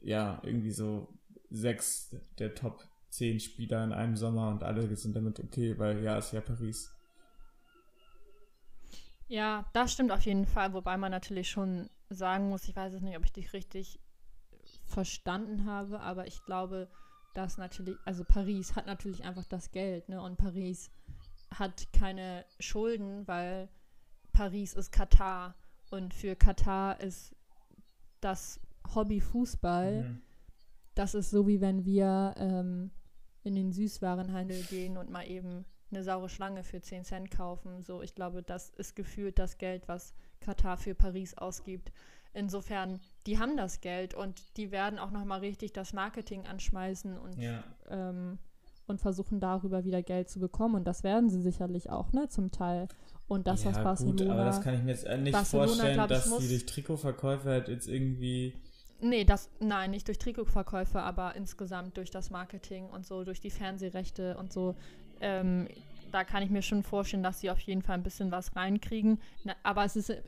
[0.02, 1.08] ja, irgendwie so
[1.50, 6.18] sechs der Top zehn Spieler in einem Sommer und alle sind damit okay, weil ja,
[6.18, 6.93] ist ja Paris.
[9.30, 13.02] Ja, das stimmt auf jeden Fall, wobei man natürlich schon sagen muss, ich weiß es
[13.02, 14.00] nicht, ob ich dich richtig
[14.86, 16.90] verstanden habe, aber ich glaube,
[17.36, 20.20] dass natürlich, also Paris hat natürlich einfach das Geld, ne?
[20.22, 20.90] Und Paris
[21.54, 23.70] hat keine Schulden, weil
[24.34, 25.56] Paris ist Katar
[25.92, 27.36] und für Katar ist
[28.22, 28.60] das
[28.96, 30.22] Hobby Fußball, Mhm.
[30.96, 32.90] das ist so wie wenn wir ähm,
[33.44, 37.82] in den Süßwarenhandel gehen und mal eben eine saure Schlange für 10 Cent kaufen.
[37.84, 41.92] So, ich glaube, das ist gefühlt das Geld, was Katar für Paris ausgibt.
[42.34, 47.42] Insofern, die haben das Geld und die werden auch nochmal richtig das Marketing anschmeißen und,
[47.42, 47.64] Ja.
[47.90, 48.38] ähm,
[48.88, 50.76] und versuchen darüber wieder Geld zu bekommen.
[50.76, 52.88] Und das werden sie sicherlich auch, ne, zum Teil.
[53.28, 54.24] Und das, was ja, Barcelona.
[54.24, 56.66] gut, aber das kann ich mir jetzt äh, nicht Barcelona, vorstellen, ich, dass die durch
[56.66, 58.56] Trikotverkäufe halt jetzt irgendwie
[59.02, 63.50] Nee, das, nein, nicht durch Trikotverkäufe, aber insgesamt durch das Marketing und so, durch die
[63.50, 64.76] Fernsehrechte und so.
[65.22, 65.68] Ähm,
[66.12, 69.22] da kann ich mir schon vorstellen, dass sie auf jeden Fall ein bisschen was reinkriegen.
[69.44, 70.22] Na, aber es ist, äh,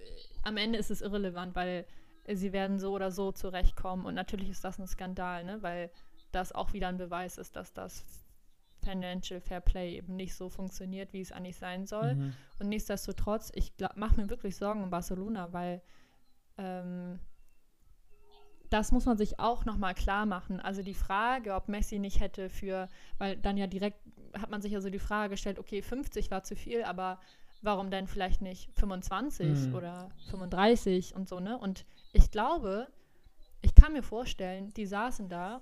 [0.43, 1.85] am Ende ist es irrelevant, weil
[2.27, 4.05] sie werden so oder so zurechtkommen.
[4.05, 5.61] Und natürlich ist das ein Skandal, ne?
[5.61, 5.91] weil
[6.31, 8.05] das auch wieder ein Beweis ist, dass das
[8.83, 12.15] Financial Fair Play eben nicht so funktioniert, wie es eigentlich sein soll.
[12.15, 12.33] Mhm.
[12.59, 15.81] Und nichtsdestotrotz, ich mache mir wirklich Sorgen um Barcelona, weil
[16.57, 17.19] ähm,
[18.69, 20.59] das muss man sich auch nochmal klar machen.
[20.59, 22.87] Also die Frage, ob Messi nicht hätte für,
[23.17, 23.99] weil dann ja direkt
[24.39, 27.19] hat man sich ja so die Frage gestellt, okay, 50 war zu viel, aber
[27.61, 29.75] warum denn vielleicht nicht 25 Mhm.
[29.75, 31.57] oder 35 und so, ne?
[31.57, 32.87] Und ich glaube,
[33.61, 35.61] ich kann mir vorstellen, die saßen da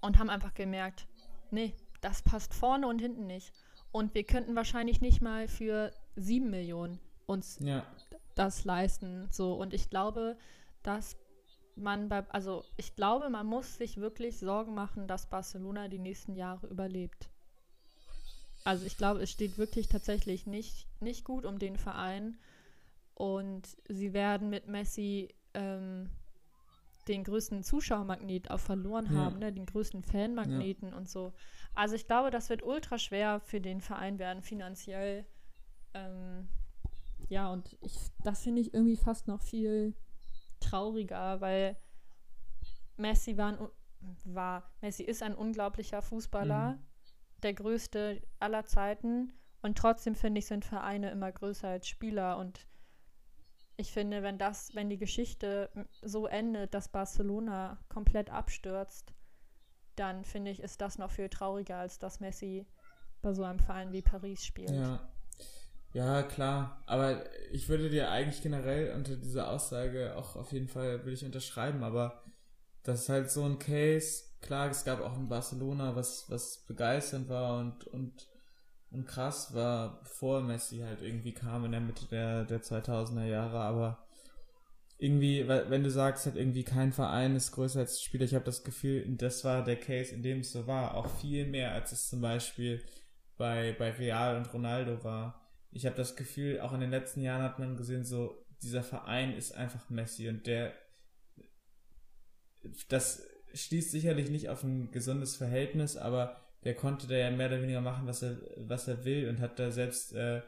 [0.00, 1.06] und haben einfach gemerkt,
[1.50, 3.52] nee, das passt vorne und hinten nicht.
[3.92, 7.84] Und wir könnten wahrscheinlich nicht mal für 7 Millionen uns Ja.
[8.36, 9.26] das leisten.
[9.30, 10.36] So, und ich glaube,
[10.82, 11.16] dass
[11.80, 16.34] man bei, also ich glaube, man muss sich wirklich Sorgen machen, dass Barcelona die nächsten
[16.34, 17.30] Jahre überlebt.
[18.64, 22.38] Also ich glaube, es steht wirklich tatsächlich nicht, nicht gut um den Verein.
[23.14, 26.10] Und sie werden mit Messi ähm,
[27.08, 29.12] den größten Zuschauermagnet auch verloren Ja.
[29.12, 29.52] haben, ne?
[29.52, 31.32] den größten Fanmagneten und so.
[31.74, 35.26] Also ich glaube, das wird ultra schwer für den Verein werden, finanziell.
[35.94, 36.48] Ähm,
[37.28, 39.94] ja, und ich, das finde ich irgendwie fast noch viel
[40.60, 41.76] trauriger, weil
[42.96, 43.68] Messi war, ein,
[44.24, 46.86] war Messi ist ein unglaublicher Fußballer, Mhm.
[47.42, 49.32] der größte aller Zeiten
[49.62, 52.66] und trotzdem finde ich, sind Vereine immer größer als Spieler und
[53.76, 55.70] ich finde, wenn das, wenn die Geschichte
[56.02, 59.14] so endet, dass Barcelona komplett abstürzt,
[59.96, 62.66] dann finde ich, ist das noch viel trauriger, als dass Messi
[63.22, 64.70] bei so einem Verein wie Paris spielt.
[64.70, 65.08] Ja.
[65.92, 66.82] Ja, klar.
[66.86, 71.24] Aber ich würde dir eigentlich generell unter dieser Aussage auch auf jeden Fall würde ich
[71.24, 72.22] unterschreiben, aber
[72.84, 74.24] das ist halt so ein Case.
[74.40, 78.28] Klar, es gab auch in Barcelona, was, was begeisternd war und, und,
[78.90, 83.60] und krass war, bevor Messi halt irgendwie kam in der Mitte der, der 2000er Jahre,
[83.60, 84.06] aber
[84.98, 88.64] irgendwie, wenn du sagst, halt irgendwie kein Verein ist größer als Spieler, ich habe das
[88.64, 92.08] Gefühl, das war der Case, in dem es so war, auch viel mehr, als es
[92.10, 92.82] zum Beispiel
[93.38, 95.39] bei, bei Real und Ronaldo war.
[95.70, 99.32] Ich habe das Gefühl, auch in den letzten Jahren hat man gesehen, so, dieser Verein
[99.34, 100.72] ist einfach Messi und der,
[102.88, 107.62] das schließt sicherlich nicht auf ein gesundes Verhältnis, aber der konnte da ja mehr oder
[107.62, 110.42] weniger machen, was er, was er will und hat da selbst äh,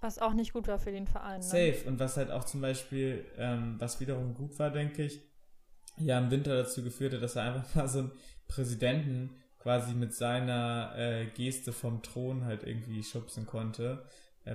[0.00, 1.40] was auch nicht gut war für den Verein.
[1.40, 1.44] Ne?
[1.44, 1.82] Safe.
[1.86, 5.20] Und was halt auch zum Beispiel, ähm, was wiederum gut war, denke ich,
[5.98, 8.12] ja im Winter dazu geführt hat, dass er einfach mal so einen
[8.46, 14.04] Präsidenten quasi mit seiner äh, Geste vom Thron halt irgendwie schubsen konnte,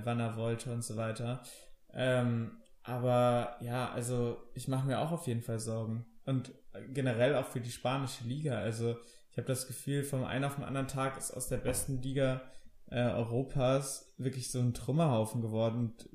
[0.03, 1.41] wann er wollte und so weiter.
[1.93, 6.05] Ähm, aber ja, also ich mache mir auch auf jeden Fall Sorgen.
[6.25, 6.51] Und
[6.93, 8.59] generell auch für die spanische Liga.
[8.59, 8.97] Also
[9.31, 12.41] ich habe das Gefühl, vom einen auf den anderen Tag ist aus der besten Liga
[12.89, 15.77] äh, Europas wirklich so ein Trümmerhaufen geworden.
[15.77, 16.09] Und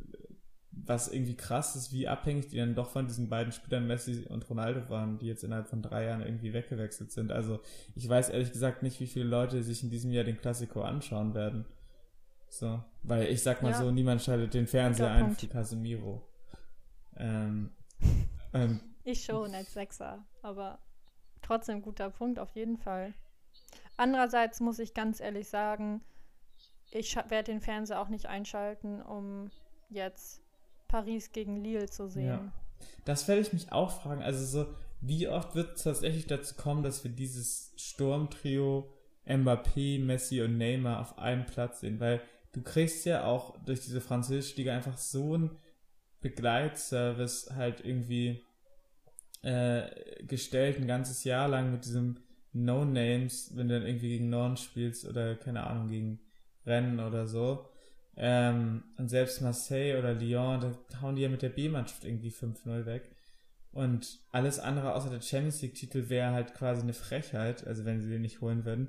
[0.70, 4.48] was irgendwie krass ist, wie abhängig die dann doch von diesen beiden Spielern Messi und
[4.48, 7.32] Ronaldo waren, die jetzt innerhalb von drei Jahren irgendwie weggewechselt sind.
[7.32, 7.60] Also
[7.94, 11.34] ich weiß ehrlich gesagt nicht, wie viele Leute sich in diesem Jahr den Klassiko anschauen
[11.34, 11.64] werden.
[12.50, 13.78] So, weil ich sag mal ja.
[13.78, 16.22] so, niemand schaltet den Fernseher ein für Casemiro.
[17.16, 17.70] Ähm,
[18.54, 20.78] ähm, ich schon als Sechser, aber
[21.42, 23.14] trotzdem guter Punkt auf jeden Fall.
[23.96, 26.02] Andererseits muss ich ganz ehrlich sagen,
[26.90, 29.50] ich werde den Fernseher auch nicht einschalten, um
[29.90, 30.42] jetzt
[30.86, 32.26] Paris gegen Lille zu sehen.
[32.26, 32.52] Ja.
[33.04, 34.22] Das werde ich mich auch fragen.
[34.22, 38.90] Also so, wie oft wird es tatsächlich dazu kommen, dass wir dieses Sturmtrio
[39.26, 42.00] Mbappé, Messi und Neymar auf einem Platz sehen?
[42.00, 42.20] Weil
[42.58, 45.50] du kriegst ja auch durch diese französische Liga einfach so einen
[46.20, 48.44] Begleitservice halt irgendwie
[49.42, 49.82] äh,
[50.24, 52.18] gestellt, ein ganzes Jahr lang mit diesem
[52.52, 56.20] No-Names, wenn du dann irgendwie gegen Norden spielst oder keine Ahnung, gegen
[56.66, 57.66] Rennen oder so.
[58.16, 62.84] Ähm, und selbst Marseille oder Lyon, da hauen die ja mit der B-Mannschaft irgendwie 5-0
[62.84, 63.04] weg.
[63.70, 68.08] Und alles andere außer der Champions League-Titel wäre halt quasi eine Frechheit, also wenn sie
[68.08, 68.88] den nicht holen würden.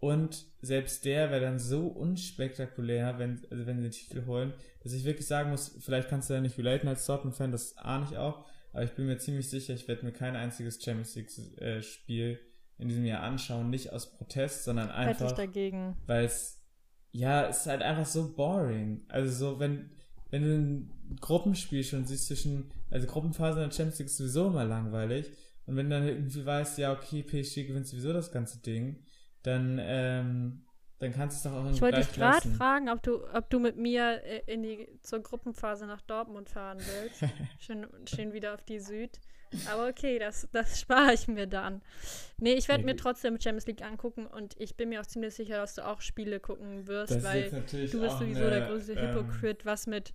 [0.00, 4.92] Und selbst der wäre dann so unspektakulär, wenn, also wenn sie den Titel holen, dass
[4.92, 8.16] ich wirklich sagen muss, vielleicht kannst du da nicht relaten als Dortmund-Fan, das ahne ich
[8.16, 12.80] auch, aber ich bin mir ziemlich sicher, ich werde mir kein einziges Champions League-Spiel äh,
[12.80, 15.36] in diesem Jahr anschauen, nicht aus Protest, sondern einfach,
[16.06, 16.58] weil es
[17.12, 19.04] ja, es ist halt einfach so boring.
[19.08, 19.90] Also so, wenn,
[20.30, 24.48] wenn du ein Gruppenspiel schon siehst zwischen, also Gruppenphase in der Champions League ist sowieso
[24.48, 25.30] immer langweilig.
[25.66, 29.04] Und wenn du dann irgendwie weißt, ja, okay, PSG gewinnt sowieso das ganze Ding,
[29.42, 30.64] dann, ähm,
[30.98, 33.60] dann kannst du es doch auch Ich wollte dich gerade fragen, ob du, ob du
[33.60, 37.24] mit mir äh, in die, zur Gruppenphase nach Dortmund fahren willst.
[37.60, 39.20] schön, schön wieder auf die Süd.
[39.70, 41.82] Aber okay, das, das spare ich mir dann.
[42.38, 42.92] Nee, ich werde nee.
[42.92, 46.00] mir trotzdem Champions League angucken und ich bin mir auch ziemlich sicher, dass du auch
[46.00, 50.12] Spiele gucken wirst, weil du bist sowieso eine, der größte ähm, Hypocrite, was mit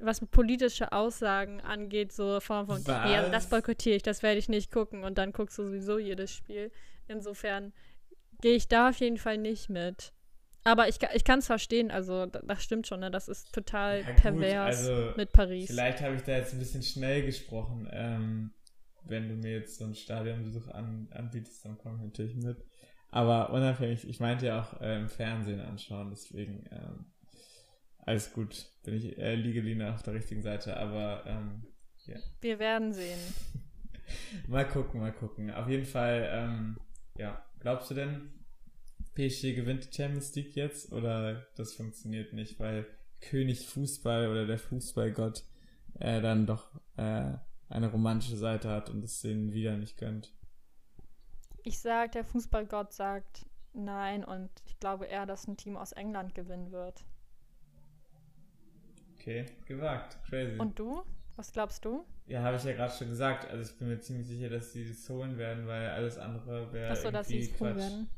[0.00, 3.10] was mit politische Aussagen angeht, so Form von, was?
[3.10, 6.32] ja, das boykottiere ich, das werde ich nicht gucken und dann guckst du sowieso jedes
[6.32, 6.72] Spiel.
[7.06, 7.72] Insofern
[8.44, 10.12] gehe ich da auf jeden Fall nicht mit.
[10.64, 13.10] Aber ich, ich kann es verstehen, also das stimmt schon, ne?
[13.10, 15.68] das ist total ja, pervers also, mit Paris.
[15.68, 17.88] Vielleicht habe ich da jetzt ein bisschen schnell gesprochen.
[17.90, 18.52] Ähm,
[19.04, 22.58] wenn du mir jetzt so einen Stadionbesuch an, anbietest, dann komme ich natürlich mit.
[23.10, 27.06] Aber unabhängig, ich meinte ja auch äh, im Fernsehen anschauen, deswegen ähm,
[28.00, 28.66] alles gut.
[28.82, 31.64] Bin ich äh, Liegeline auf der richtigen Seite, aber ähm,
[32.04, 32.16] ja.
[32.42, 33.20] Wir werden sehen.
[34.48, 35.50] mal gucken, mal gucken.
[35.50, 36.76] Auf jeden Fall, ähm,
[37.16, 38.33] ja, glaubst du denn,
[39.14, 42.86] PSG gewinnt die Champions League jetzt oder das funktioniert nicht, weil
[43.20, 45.44] König Fußball oder der Fußballgott
[46.00, 47.32] äh, dann doch äh,
[47.68, 50.32] eine romantische Seite hat und es denen wieder nicht gönnt.
[51.62, 56.34] Ich sag, der Fußballgott sagt nein und ich glaube eher, dass ein Team aus England
[56.34, 57.04] gewinnen wird.
[59.14, 60.18] Okay, gewagt.
[60.28, 60.58] Crazy.
[60.58, 61.02] Und du?
[61.36, 62.04] Was glaubst du?
[62.26, 63.50] Ja, habe ich ja gerade schon gesagt.
[63.50, 66.90] Also ich bin mir ziemlich sicher, dass sie das holen werden, weil alles andere wäre
[66.90, 68.10] Achso, dass sie es holen werden.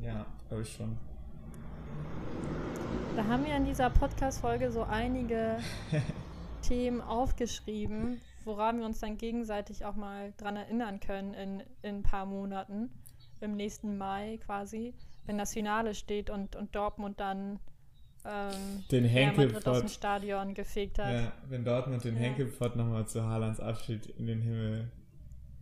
[0.00, 0.96] Ja, glaube ich schon.
[3.16, 5.58] Da haben wir in dieser Podcast-Folge so einige
[6.62, 12.02] Themen aufgeschrieben, woran wir uns dann gegenseitig auch mal dran erinnern können in, in ein
[12.02, 12.90] paar Monaten.
[13.40, 14.94] Im nächsten Mai quasi,
[15.26, 17.58] wenn das Finale steht und, und Dortmund dann
[18.24, 21.12] ähm, den Henkelpott aus dem Stadion gefegt hat.
[21.12, 22.22] Ja, wenn Dortmund den ja.
[22.22, 24.90] Henkelpott nochmal zu Haalands Abschied in den Himmel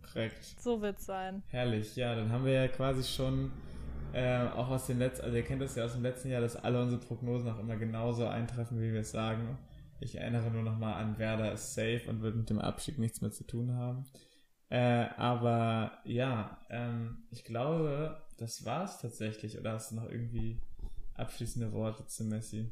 [0.01, 0.43] prägt.
[0.59, 1.43] So wird's sein.
[1.47, 3.51] Herrlich, ja, dann haben wir ja quasi schon
[4.15, 6.55] äh, auch aus den letzten, also ihr kennt das ja aus dem letzten Jahr, dass
[6.55, 9.57] alle unsere Prognosen auch immer genauso eintreffen, wie wir es sagen.
[9.99, 13.31] Ich erinnere nur nochmal an Werder ist safe und wird mit dem Abstieg nichts mehr
[13.31, 14.05] zu tun haben.
[14.69, 19.59] Äh, aber ja, ähm, ich glaube, das war es tatsächlich.
[19.59, 20.61] Oder hast du noch irgendwie
[21.15, 22.71] abschließende Worte zu Messi?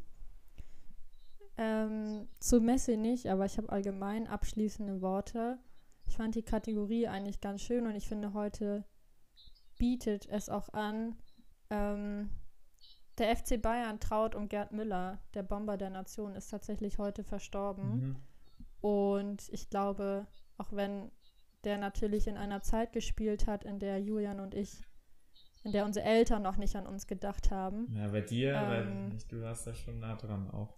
[1.57, 5.59] Ähm, zu Messi nicht, aber ich habe allgemein abschließende Worte.
[6.05, 8.85] Ich fand die Kategorie eigentlich ganz schön und ich finde, heute
[9.77, 11.17] bietet es auch an,
[11.73, 12.29] ähm,
[13.17, 17.95] der FC Bayern traut um Gerd Müller, der Bomber der Nation, ist tatsächlich heute verstorben.
[17.95, 18.15] Mhm.
[18.81, 21.11] Und ich glaube, auch wenn
[21.63, 24.83] der natürlich in einer Zeit gespielt hat, in der Julian und ich,
[25.63, 27.87] in der unsere Eltern noch nicht an uns gedacht haben.
[27.95, 30.75] Ja, bei dir, ähm, weil du warst da schon nah dran auch.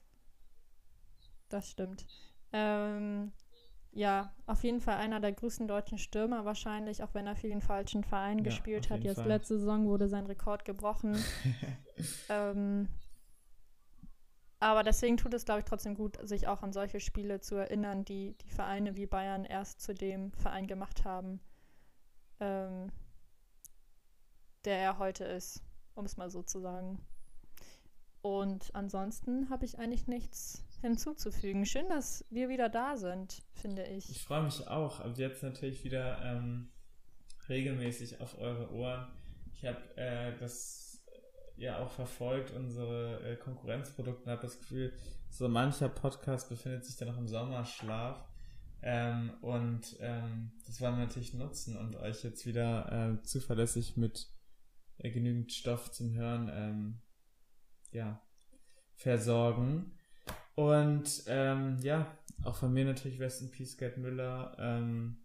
[1.50, 2.06] Das stimmt.
[2.52, 3.32] Ähm,
[3.96, 7.62] ja, auf jeden Fall einer der größten deutschen Stürmer wahrscheinlich, auch wenn er für den
[7.62, 9.06] falschen Verein ja, gespielt hat.
[9.06, 9.30] Jetzt Fall.
[9.30, 11.18] letzte Saison wurde sein Rekord gebrochen.
[12.30, 12.90] ähm,
[14.60, 18.04] aber deswegen tut es, glaube ich, trotzdem gut, sich auch an solche Spiele zu erinnern,
[18.04, 21.40] die die Vereine wie Bayern erst zu dem Verein gemacht haben,
[22.42, 22.92] ähm,
[24.66, 27.00] der er heute ist, um es mal so zu sagen.
[28.22, 31.66] Und ansonsten habe ich eigentlich nichts hinzuzufügen.
[31.66, 34.10] Schön, dass wir wieder da sind, finde ich.
[34.10, 35.00] Ich freue mich auch.
[35.00, 36.72] Ab jetzt natürlich wieder ähm,
[37.50, 39.08] regelmäßig auf eure Ohren.
[39.54, 44.94] Ich habe äh, das äh, ja auch verfolgt, unsere äh, Konkurrenzprodukte, und habe das Gefühl,
[45.30, 48.24] so mancher Podcast befindet sich da noch im Sommerschlaf.
[48.82, 54.30] Ähm, und ähm, das wollen wir natürlich nutzen und euch jetzt wieder äh, zuverlässig mit
[54.98, 57.02] äh, genügend Stoff zum Hören ähm,
[57.92, 58.22] ja,
[58.96, 59.98] versorgen.
[60.56, 62.08] Und ähm, ja,
[62.44, 64.56] auch von mir natürlich Rest Peace Gerd Müller.
[64.58, 65.18] Ähm,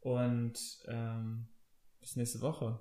[0.00, 1.46] und ähm,
[2.00, 2.80] bis nächste Woche.